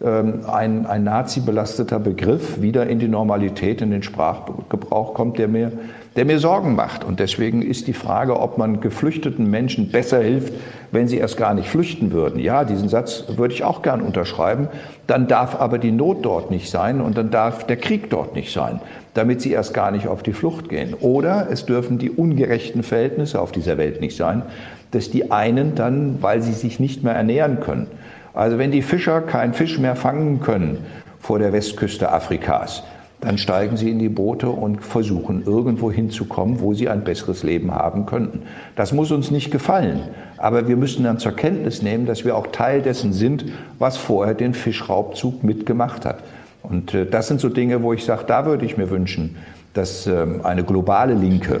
[0.00, 5.72] ähm, ein, ein Nazi-belasteter Begriff wieder in die Normalität, in den Sprachgebrauch kommt, der mir,
[6.14, 7.02] der mir Sorgen macht.
[7.02, 10.54] Und deswegen ist die Frage, ob man geflüchteten Menschen besser hilft,
[10.90, 12.40] wenn sie erst gar nicht flüchten würden.
[12.40, 14.68] Ja, diesen Satz würde ich auch gern unterschreiben.
[15.06, 18.52] Dann darf aber die Not dort nicht sein und dann darf der Krieg dort nicht
[18.52, 18.80] sein,
[19.14, 20.94] damit sie erst gar nicht auf die Flucht gehen.
[20.94, 24.42] Oder es dürfen die ungerechten Verhältnisse auf dieser Welt nicht sein,
[24.90, 27.86] dass die einen dann, weil sie sich nicht mehr ernähren können,
[28.34, 30.86] also wenn die Fischer keinen Fisch mehr fangen können
[31.18, 32.84] vor der Westküste Afrikas,
[33.20, 37.74] dann steigen sie in die Boote und versuchen irgendwo hinzukommen, wo sie ein besseres Leben
[37.74, 38.42] haben könnten.
[38.76, 40.00] Das muss uns nicht gefallen,
[40.36, 43.44] aber wir müssen dann zur Kenntnis nehmen, dass wir auch Teil dessen sind,
[43.78, 46.22] was vorher den Fischraubzug mitgemacht hat.
[46.62, 49.36] Und äh, das sind so Dinge, wo ich sage, da würde ich mir wünschen,
[49.74, 51.60] dass ähm, eine globale Linke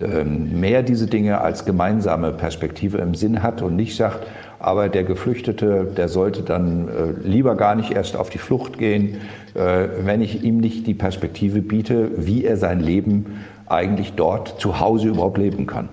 [0.00, 4.26] ähm, mehr diese Dinge als gemeinsame Perspektive im Sinn hat und nicht sagt,
[4.64, 6.92] aber der Geflüchtete, der sollte dann äh,
[7.22, 9.20] lieber gar nicht erst auf die Flucht gehen,
[9.52, 13.26] äh, wenn ich ihm nicht die Perspektive biete, wie er sein Leben
[13.66, 15.90] eigentlich dort zu Hause überhaupt leben kann.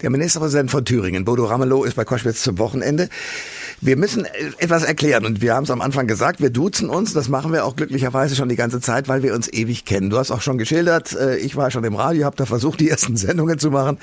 [0.00, 3.08] Der Ministerpräsident von Thüringen, Bodo Ramelow, ist bei Koschwitz zum Wochenende.
[3.84, 4.26] Wir müssen
[4.58, 7.64] etwas erklären und wir haben es am Anfang gesagt, wir duzen uns, das machen wir
[7.64, 10.08] auch glücklicherweise schon die ganze Zeit, weil wir uns ewig kennen.
[10.08, 12.88] Du hast auch schon geschildert, äh, ich war schon im Radio, habe da versucht, die
[12.88, 13.98] ersten Sendungen zu machen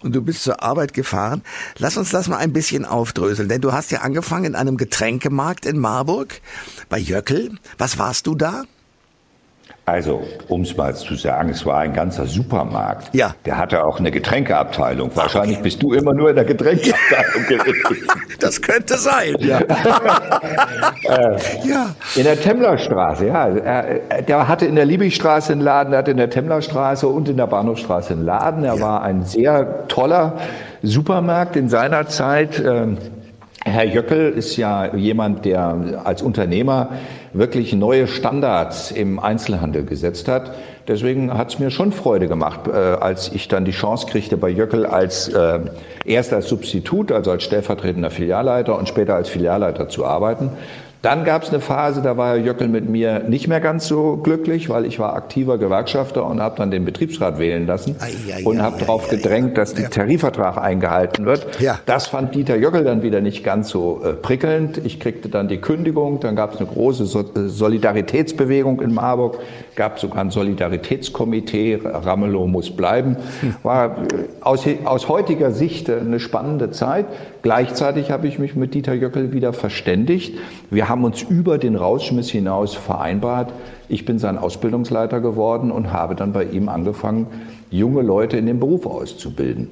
[0.00, 1.42] und du bist zur Arbeit gefahren.
[1.78, 5.64] Lass uns das mal ein bisschen aufdröseln, denn du hast ja angefangen in einem Getränkemarkt
[5.64, 6.40] in Marburg
[6.88, 7.52] bei Jöckel.
[7.78, 8.64] Was warst du da?
[9.86, 13.12] Also, um es mal zu sagen, es war ein ganzer Supermarkt.
[13.12, 13.34] Ja.
[13.44, 15.10] Der hatte auch eine Getränkeabteilung.
[15.14, 15.64] Wahrscheinlich okay.
[15.64, 18.08] bist du immer nur in der Getränkeabteilung gewesen.
[18.38, 19.34] Das könnte sein.
[19.40, 19.58] Ja.
[21.08, 21.94] äh, ja.
[22.14, 23.50] In der Temmlerstraße, ja.
[24.20, 27.48] Der hatte in der Liebigstraße einen Laden, der hatte in der Temmlerstraße und in der
[27.48, 28.64] Bahnhofstraße einen Laden.
[28.64, 28.80] Er ja.
[28.80, 30.36] war ein sehr toller
[30.82, 32.62] Supermarkt in seiner Zeit.
[32.64, 32.98] Ähm,
[33.64, 36.90] Herr Jöckel ist ja jemand, der als Unternehmer
[37.34, 40.52] wirklich neue Standards im Einzelhandel gesetzt hat.
[40.88, 44.48] Deswegen hat es mir schon Freude gemacht, äh, als ich dann die Chance kriegte, bei
[44.48, 45.60] Jöckel als äh,
[46.06, 50.50] erst als Substitut, also als stellvertretender Filialleiter und später als Filialleiter zu arbeiten.
[51.02, 54.18] Dann gab es eine Phase, da war Herr Jöckel mit mir nicht mehr ganz so
[54.18, 58.60] glücklich, weil ich war aktiver Gewerkschafter und habe dann den Betriebsrat wählen lassen ai, und
[58.60, 61.58] habe darauf gedrängt, dass der Tarifvertrag eingehalten wird.
[61.58, 61.78] Ja.
[61.86, 64.78] Das fand Dieter Jöckel dann wieder nicht ganz so äh, prickelnd.
[64.84, 69.38] Ich kriegte dann die Kündigung, dann gab es eine große so äh, Solidaritätsbewegung in Marburg,
[69.76, 73.16] gab sogar ein Solidaritätskomitee, Ramelow muss bleiben.
[73.40, 73.54] Hm.
[73.62, 73.92] War äh,
[74.42, 77.06] aus, aus heutiger Sicht äh, eine spannende Zeit.
[77.42, 80.36] Gleichzeitig habe ich mich mit Dieter Jöckel wieder verständigt.
[80.70, 83.52] Wir haben uns über den Rausschmiss hinaus vereinbart.
[83.88, 87.26] Ich bin sein Ausbildungsleiter geworden und habe dann bei ihm angefangen,
[87.70, 89.68] junge Leute in den Beruf auszubilden.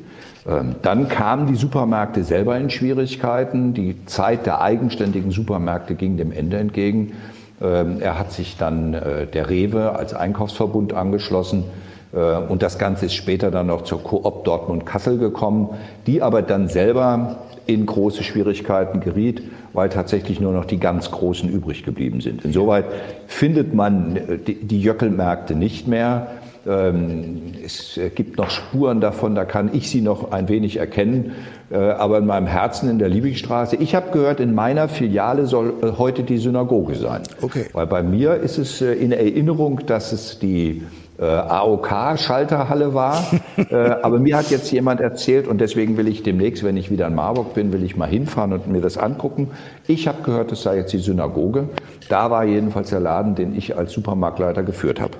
[0.48, 3.74] Ähm, dann kamen die Supermärkte selber in Schwierigkeiten.
[3.74, 7.12] Die Zeit der eigenständigen Supermärkte ging dem Ende entgegen.
[7.60, 11.64] Ähm, er hat sich dann äh, der Rewe als Einkaufsverbund angeschlossen.
[12.10, 15.68] Und das Ganze ist später dann noch zur Coop Dortmund Kassel gekommen,
[16.06, 17.36] die aber dann selber
[17.68, 19.42] in große Schwierigkeiten geriet,
[19.74, 22.44] weil tatsächlich nur noch die ganz Großen übrig geblieben sind.
[22.44, 22.86] Insoweit
[23.26, 26.28] findet man die Jöckelmärkte nicht mehr.
[26.66, 31.32] Ähm, es gibt noch Spuren davon, da kann ich sie noch ein wenig erkennen.
[31.70, 35.74] Äh, aber in meinem Herzen in der Liebigstraße, ich habe gehört, in meiner Filiale soll
[35.82, 37.22] äh, heute die Synagoge sein.
[37.42, 37.66] Okay.
[37.74, 40.82] Weil bei mir ist es äh, in Erinnerung, dass es die
[41.18, 43.24] äh, AOK-Schalterhalle war.
[43.56, 47.06] äh, aber mir hat jetzt jemand erzählt und deswegen will ich demnächst, wenn ich wieder
[47.06, 49.50] in Marburg bin, will ich mal hinfahren und mir das angucken.
[49.86, 51.68] Ich habe gehört, es sei jetzt die Synagoge.
[52.08, 55.12] Da war jedenfalls der Laden, den ich als Supermarktleiter geführt habe.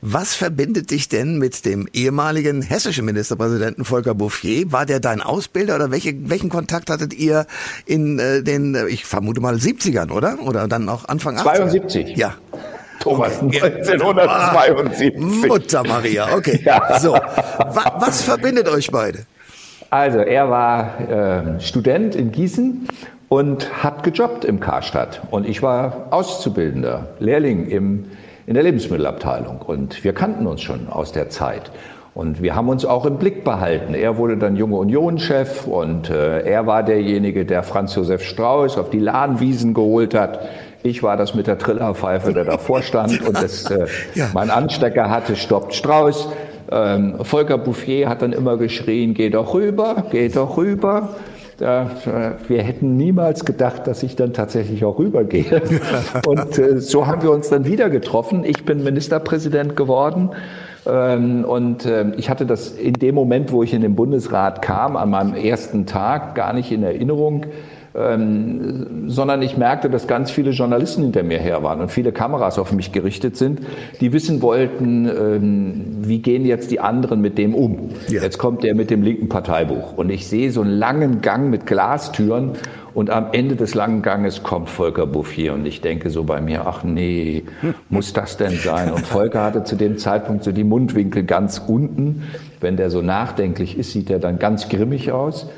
[0.00, 4.70] Was verbindet dich denn mit dem ehemaligen hessischen Ministerpräsidenten Volker Bouffier?
[4.70, 7.46] War der dein Ausbilder oder welche, welchen Kontakt hattet ihr
[7.86, 10.38] in äh, den, ich vermute mal 70ern, oder?
[10.44, 12.16] Oder dann auch Anfang 80 72.
[12.16, 12.34] Ja.
[13.08, 13.62] Thomas, okay.
[13.62, 15.48] 1972.
[15.48, 16.60] Mutter Maria, okay.
[16.64, 16.98] Ja.
[16.98, 19.20] So, was, was verbindet euch beide?
[19.90, 22.88] Also, er war äh, Student in Gießen
[23.28, 25.22] und hat gejobbt im Karstadt.
[25.30, 28.04] Und ich war Auszubildender, Lehrling im,
[28.46, 29.60] in der Lebensmittelabteilung.
[29.62, 31.70] Und wir kannten uns schon aus der Zeit.
[32.14, 33.94] Und wir haben uns auch im Blick behalten.
[33.94, 38.90] Er wurde dann junge Union-Chef und äh, er war derjenige, der Franz Josef Strauß auf
[38.90, 40.40] die Lahnwiesen geholt hat.
[40.82, 44.30] Ich war das mit der Trillerpfeife, der davor stand und das, äh, ja.
[44.32, 46.28] mein Anstecker hatte, stoppt Strauß.
[46.70, 51.10] Ähm, Volker Bouffier hat dann immer geschrien, geh doch rüber, geh doch rüber.
[51.56, 55.60] Da, äh, wir hätten niemals gedacht, dass ich dann tatsächlich auch rübergehe.
[56.26, 58.44] Und äh, so haben wir uns dann wieder getroffen.
[58.44, 60.30] Ich bin Ministerpräsident geworden.
[60.86, 64.96] Ähm, und äh, ich hatte das in dem Moment, wo ich in den Bundesrat kam,
[64.96, 67.46] an meinem ersten Tag gar nicht in Erinnerung
[67.98, 72.58] ähm, sondern ich merkte, dass ganz viele Journalisten hinter mir her waren und viele Kameras
[72.58, 73.60] auf mich gerichtet sind,
[74.00, 77.90] die wissen wollten, ähm, wie gehen jetzt die anderen mit dem um.
[78.08, 78.22] Ja.
[78.22, 81.66] Jetzt kommt der mit dem linken Parteibuch und ich sehe so einen langen Gang mit
[81.66, 82.52] Glastüren
[82.94, 86.66] und am Ende des langen Ganges kommt Volker Bouffier und ich denke so bei mir,
[86.66, 87.44] ach nee,
[87.88, 88.92] muss das denn sein?
[88.92, 92.24] Und Volker hatte zu dem Zeitpunkt so die Mundwinkel ganz unten.
[92.60, 95.48] Wenn der so nachdenklich ist, sieht er dann ganz grimmig aus.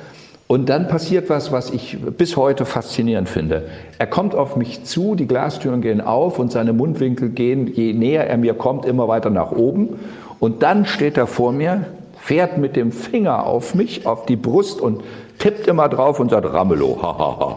[0.51, 3.69] Und dann passiert was, was ich bis heute faszinierend finde.
[3.99, 8.27] Er kommt auf mich zu, die Glastüren gehen auf und seine Mundwinkel gehen, je näher
[8.27, 10.01] er mir kommt, immer weiter nach oben.
[10.41, 11.87] Und dann steht er vor mir,
[12.19, 15.05] fährt mit dem Finger auf mich, auf die Brust und
[15.39, 17.57] tippt immer drauf und sagt, Ramelow, hahaha,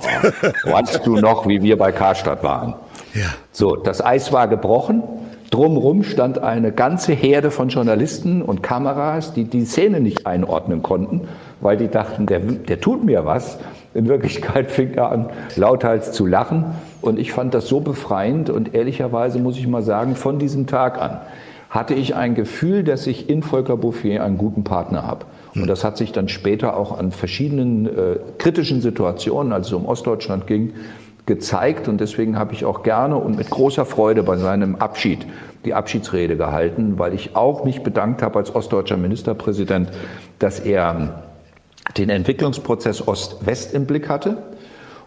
[0.66, 2.76] weißt du noch, wie wir bei Karstadt waren?
[3.16, 3.34] Ja.
[3.52, 5.02] So, das Eis war gebrochen.
[5.50, 11.22] Drumrum stand eine ganze Herde von Journalisten und Kameras, die die Szene nicht einordnen konnten
[11.64, 13.58] weil die dachten, der, der tut mir was.
[13.94, 16.66] In Wirklichkeit fing er an, lauthals zu lachen.
[17.02, 21.02] Und ich fand das so befreiend und ehrlicherweise muss ich mal sagen, von diesem Tag
[21.02, 21.20] an
[21.70, 25.26] hatte ich ein Gefühl, dass ich in Volker Bouffier einen guten Partner habe.
[25.56, 29.88] Und das hat sich dann später auch an verschiedenen äh, kritischen Situationen, als es um
[29.88, 30.74] Ostdeutschland ging,
[31.26, 31.88] gezeigt.
[31.88, 35.26] Und deswegen habe ich auch gerne und mit großer Freude bei seinem Abschied
[35.66, 39.90] die Abschiedsrede gehalten, weil ich auch mich bedankt habe als ostdeutscher Ministerpräsident,
[40.38, 41.24] dass er
[41.98, 44.44] den Entwicklungsprozess Ost-West im Blick hatte.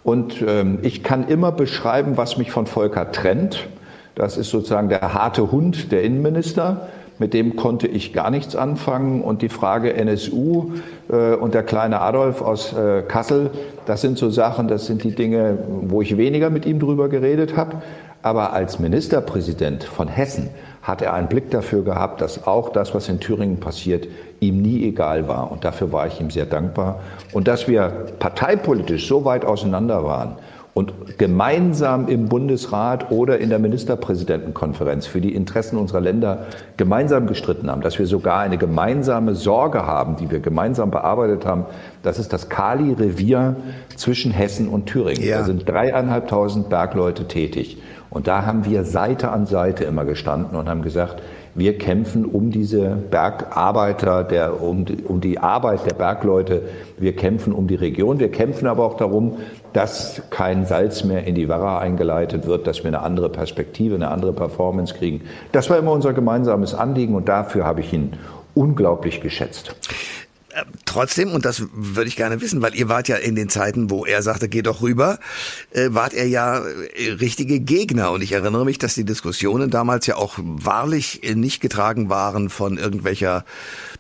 [0.05, 3.66] Und ähm, ich kann immer beschreiben, was mich von Volker trennt.
[4.14, 6.89] Das ist sozusagen der harte Hund der Innenminister.
[7.18, 9.22] Mit dem konnte ich gar nichts anfangen.
[9.22, 10.74] Und die Frage NSU
[11.11, 13.51] äh, und der kleine Adolf aus äh, Kassel,
[13.87, 17.57] das sind so Sachen, das sind die Dinge, wo ich weniger mit ihm drüber geredet
[17.57, 17.82] habe.
[18.27, 20.51] Aber als Ministerpräsident von Hessen
[20.83, 24.09] hat er einen Blick dafür gehabt, dass auch das, was in Thüringen passiert,
[24.41, 25.53] ihm nie egal war.
[25.53, 26.99] Und dafür war ich ihm sehr dankbar.
[27.33, 30.39] Und dass wir parteipolitisch so weit auseinander waren
[30.74, 36.47] und gemeinsam im Bundesrat oder in der Ministerpräsidentenkonferenz für die Interessen unserer Länder
[36.77, 41.64] gemeinsam gestritten haben, dass wir sogar eine gemeinsame Sorge haben, die wir gemeinsam bearbeitet haben,
[42.03, 43.55] das ist das Kali-Revier
[43.95, 45.22] zwischen Hessen und Thüringen.
[45.22, 45.39] Ja.
[45.39, 47.79] Da sind dreieinhalbtausend Bergleute tätig.
[48.11, 51.23] Und da haben wir Seite an Seite immer gestanden und haben gesagt,
[51.55, 56.63] wir kämpfen um diese Bergarbeiter, der, um, die, um die Arbeit der Bergleute.
[56.99, 58.19] Wir kämpfen um die Region.
[58.19, 59.39] Wir kämpfen aber auch darum,
[59.73, 64.09] dass kein Salz mehr in die Werra eingeleitet wird, dass wir eine andere Perspektive, eine
[64.09, 65.23] andere Performance kriegen.
[65.53, 68.13] Das war immer unser gemeinsames Anliegen und dafür habe ich ihn
[68.55, 69.75] unglaublich geschätzt.
[70.85, 74.05] Trotzdem, und das würde ich gerne wissen, weil ihr wart ja in den Zeiten, wo
[74.05, 75.19] er sagte, geh doch rüber,
[75.73, 78.13] äh, wart er ja äh, richtige Gegner.
[78.13, 82.51] Und ich erinnere mich, dass die Diskussionen damals ja auch wahrlich äh, nicht getragen waren
[82.51, 83.45] von irgendwelcher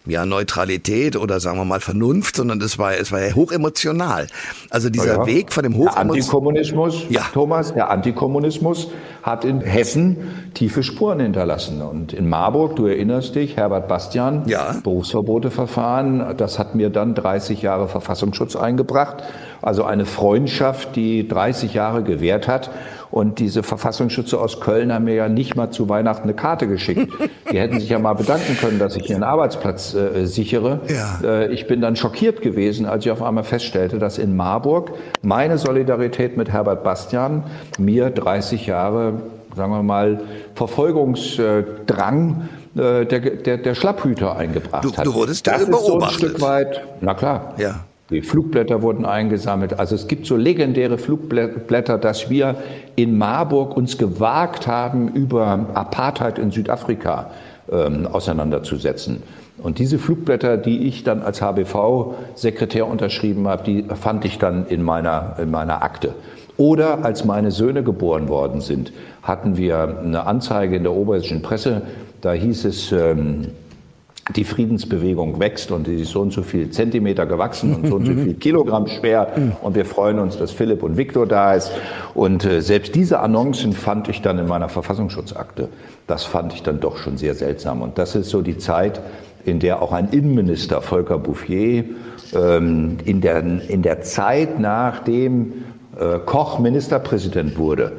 [0.06, 4.26] ja, Neutralität oder sagen wir mal Vernunft, sondern es war, es war ja hochemotional.
[4.70, 5.26] Also dieser ja.
[5.26, 6.06] Weg von dem Hochemotional.
[6.06, 7.22] Der Antikommunismus, ja.
[7.32, 8.90] Thomas, der Antikommunismus
[9.22, 11.82] hat in Hessen tiefe Spuren hinterlassen.
[11.82, 14.76] Und in Marburg, du erinnerst dich, Herbert Bastian, ja.
[14.82, 19.24] Berufsverboteverfahren, das hat mir dann 30 Jahre Verfassungsschutz eingebracht.
[19.66, 22.70] Also eine Freundschaft, die 30 Jahre gewährt hat.
[23.10, 27.12] Und diese Verfassungsschützer aus Köln haben mir ja nicht mal zu Weihnachten eine Karte geschickt.
[27.50, 30.82] Die hätten sich ja mal bedanken können, dass ich ihren Arbeitsplatz äh, sichere.
[30.88, 31.18] Ja.
[31.28, 34.92] Äh, ich bin dann schockiert gewesen, als ich auf einmal feststellte, dass in Marburg
[35.22, 37.42] meine Solidarität mit Herbert Bastian
[37.76, 39.14] mir 30 Jahre,
[39.56, 40.20] sagen wir mal,
[40.54, 45.04] Verfolgungsdrang äh, der, der, der Schlapphüter eingebracht du, hat.
[45.04, 45.86] Du wurdest das beobachtet.
[45.86, 47.54] So ein Stück weit, na klar.
[47.58, 47.80] Ja.
[48.10, 49.80] Die Flugblätter wurden eingesammelt.
[49.80, 52.54] Also es gibt so legendäre Flugblätter, dass wir
[52.94, 57.30] in Marburg uns gewagt haben, über Apartheid in Südafrika
[57.70, 59.24] ähm, auseinanderzusetzen.
[59.58, 64.82] Und diese Flugblätter, die ich dann als HBV-Sekretär unterschrieben habe, die fand ich dann in
[64.82, 66.14] meiner, in meiner Akte.
[66.58, 68.92] Oder als meine Söhne geboren worden sind,
[69.22, 71.82] hatten wir eine Anzeige in der oberhessischen Presse,
[72.20, 73.48] da hieß es, ähm,
[74.34, 78.06] die Friedensbewegung wächst und die ist so und so viel Zentimeter gewachsen und so und
[78.06, 79.28] so viel Kilogramm schwer
[79.62, 81.70] und wir freuen uns, dass Philipp und Viktor da ist.
[82.14, 85.68] Und äh, selbst diese Annoncen fand ich dann in meiner Verfassungsschutzakte.
[86.08, 87.82] Das fand ich dann doch schon sehr seltsam.
[87.82, 89.00] Und das ist so die Zeit,
[89.44, 91.84] in der auch ein Innenminister, Volker Bouffier,
[92.34, 95.52] ähm, in der, in der Zeit, nachdem
[95.98, 97.92] äh, Koch Ministerpräsident wurde,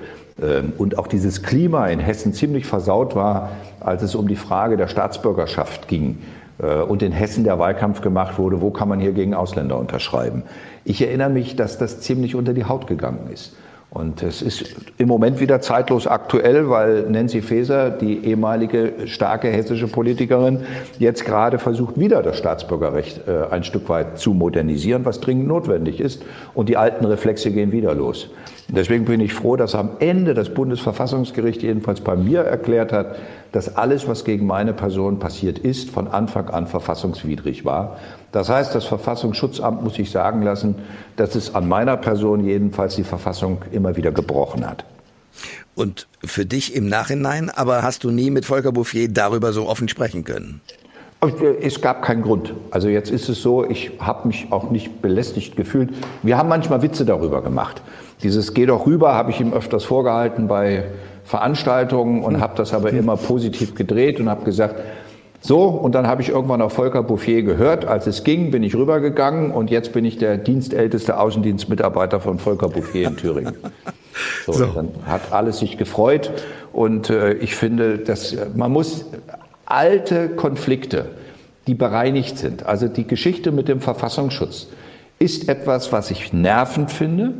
[0.78, 4.88] und auch dieses Klima in Hessen ziemlich versaut war, als es um die Frage der
[4.88, 6.20] Staatsbürgerschaft ging
[6.62, 10.44] äh, und in Hessen der Wahlkampf gemacht wurde, wo kann man hier gegen Ausländer unterschreiben.
[10.86, 13.56] Ich erinnere mich, dass das ziemlich unter die Haut gegangen ist.
[13.90, 19.88] Und es ist im Moment wieder zeitlos aktuell, weil Nancy Faeser, die ehemalige starke hessische
[19.88, 20.60] Politikerin,
[21.00, 26.02] jetzt gerade versucht, wieder das Staatsbürgerrecht äh, ein Stück weit zu modernisieren, was dringend notwendig
[26.02, 26.22] ist.
[26.54, 28.30] Und die alten Reflexe gehen wieder los.
[28.70, 33.16] Deswegen bin ich froh, dass am Ende das Bundesverfassungsgericht jedenfalls bei mir erklärt hat,
[33.54, 37.98] dass alles, was gegen meine Person passiert ist, von Anfang an verfassungswidrig war.
[38.34, 40.76] Das heißt, das Verfassungsschutzamt muss sich sagen lassen,
[41.16, 44.84] dass es an meiner Person jedenfalls die Verfassung immer wieder gebrochen hat.
[45.76, 49.88] Und für dich im Nachhinein, aber hast du nie mit Volker Bouffier darüber so offen
[49.88, 50.60] sprechen können?
[51.62, 52.54] Es gab keinen Grund.
[52.70, 55.90] Also jetzt ist es so, ich habe mich auch nicht belästigt gefühlt.
[56.22, 57.82] Wir haben manchmal Witze darüber gemacht.
[58.24, 60.86] Dieses Geh doch rüber habe ich ihm öfters vorgehalten bei
[61.24, 64.76] Veranstaltungen und habe das aber immer positiv gedreht und habe gesagt,
[65.40, 67.86] so, und dann habe ich irgendwann auf Volker Bouffier gehört.
[67.86, 72.70] Als es ging, bin ich rübergegangen und jetzt bin ich der dienstälteste Außendienstmitarbeiter von Volker
[72.70, 73.56] Bouffier in Thüringen.
[74.48, 74.66] So, so.
[74.66, 76.32] Dann hat alles sich gefreut
[76.74, 79.06] und äh, ich finde, dass man muss
[79.68, 81.10] alte Konflikte,
[81.68, 84.70] die bereinigt sind, also die Geschichte mit dem Verfassungsschutz,
[85.20, 87.36] ist etwas, was ich nervend finde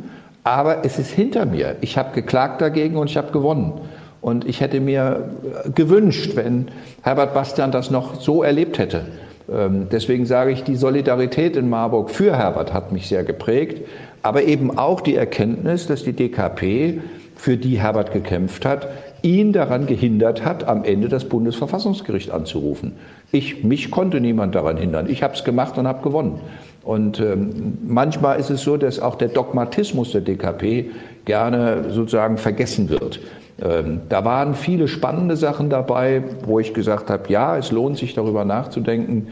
[0.56, 1.76] aber es ist hinter mir.
[1.80, 3.80] Ich habe geklagt dagegen und ich habe gewonnen.
[4.20, 5.30] Und ich hätte mir
[5.74, 6.68] gewünscht, wenn
[7.02, 9.06] Herbert Bastian das noch so erlebt hätte.
[9.50, 13.86] Ähm, deswegen sage ich, die Solidarität in Marburg für Herbert hat mich sehr geprägt,
[14.22, 17.00] aber eben auch die Erkenntnis, dass die DKP,
[17.36, 18.88] für die Herbert gekämpft hat,
[19.22, 22.96] ihn daran gehindert hat, am Ende das Bundesverfassungsgericht anzurufen.
[23.30, 25.08] Ich, mich konnte niemand daran hindern.
[25.08, 26.40] Ich habe es gemacht und habe gewonnen.
[26.88, 30.86] Und ähm, manchmal ist es so, dass auch der Dogmatismus der DKP
[31.26, 33.20] gerne sozusagen vergessen wird.
[33.62, 38.14] Ähm, da waren viele spannende Sachen dabei, wo ich gesagt habe, ja, es lohnt sich
[38.14, 39.26] darüber nachzudenken,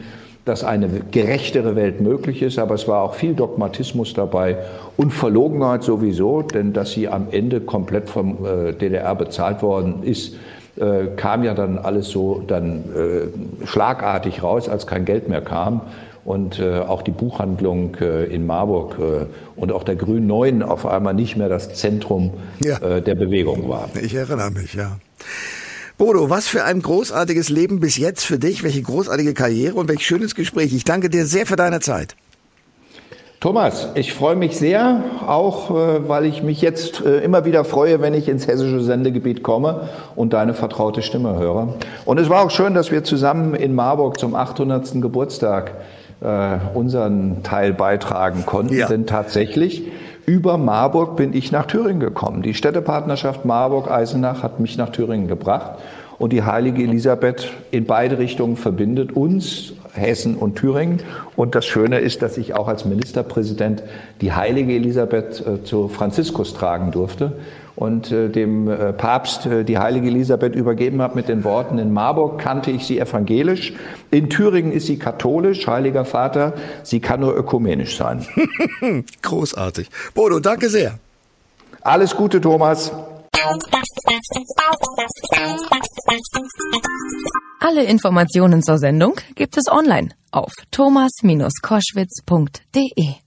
[0.44, 4.58] dass eine gerechtere Welt möglich ist, aber es war auch viel Dogmatismus dabei
[4.98, 10.36] und Verlogenheit sowieso, denn dass sie am Ende komplett vom äh, DDR bezahlt worden ist,
[10.76, 15.80] äh, kam ja dann alles so dann äh, schlagartig raus, als kein Geld mehr kam
[16.26, 20.84] und äh, auch die Buchhandlung äh, in Marburg äh, und auch der Grün 9 auf
[20.84, 22.78] einmal nicht mehr das Zentrum ja.
[22.78, 23.88] Äh, der Bewegung war.
[24.02, 24.98] Ich erinnere mich, ja.
[25.96, 30.04] Bodo, was für ein großartiges Leben bis jetzt für dich, welche großartige Karriere und welch
[30.04, 30.74] schönes Gespräch.
[30.74, 32.16] Ich danke dir sehr für deine Zeit.
[33.38, 38.00] Thomas, ich freue mich sehr, auch äh, weil ich mich jetzt äh, immer wieder freue,
[38.00, 41.74] wenn ich ins hessische Sendegebiet komme und deine vertraute Stimme höre.
[42.04, 45.00] Und es war auch schön, dass wir zusammen in Marburg zum 800.
[45.00, 45.72] Geburtstag
[46.26, 48.74] äh, unseren Teil beitragen konnten.
[48.74, 48.88] Ja.
[48.88, 49.84] Denn tatsächlich
[50.26, 52.42] über Marburg bin ich nach Thüringen gekommen.
[52.42, 55.78] Die Städtepartnerschaft Marburg-Eisenach hat mich nach Thüringen gebracht.
[56.18, 61.00] Und die heilige Elisabeth in beide Richtungen verbindet uns Hessen und Thüringen.
[61.36, 63.82] Und das Schöne ist, dass ich auch als Ministerpräsident
[64.20, 67.34] die heilige Elisabeth äh, zu Franziskus tragen durfte
[67.76, 71.92] und äh, dem äh, Papst äh, die heilige Elisabeth übergeben habe mit den Worten, in
[71.92, 73.74] Marburg kannte ich sie evangelisch,
[74.10, 78.26] in Thüringen ist sie katholisch, heiliger Vater, sie kann nur ökumenisch sein.
[79.22, 79.90] Großartig.
[80.14, 80.98] Bodo, danke sehr.
[81.82, 82.90] Alles Gute, Thomas.
[87.60, 93.25] Alle Informationen zur Sendung gibt es online auf thomas-koschwitz.de.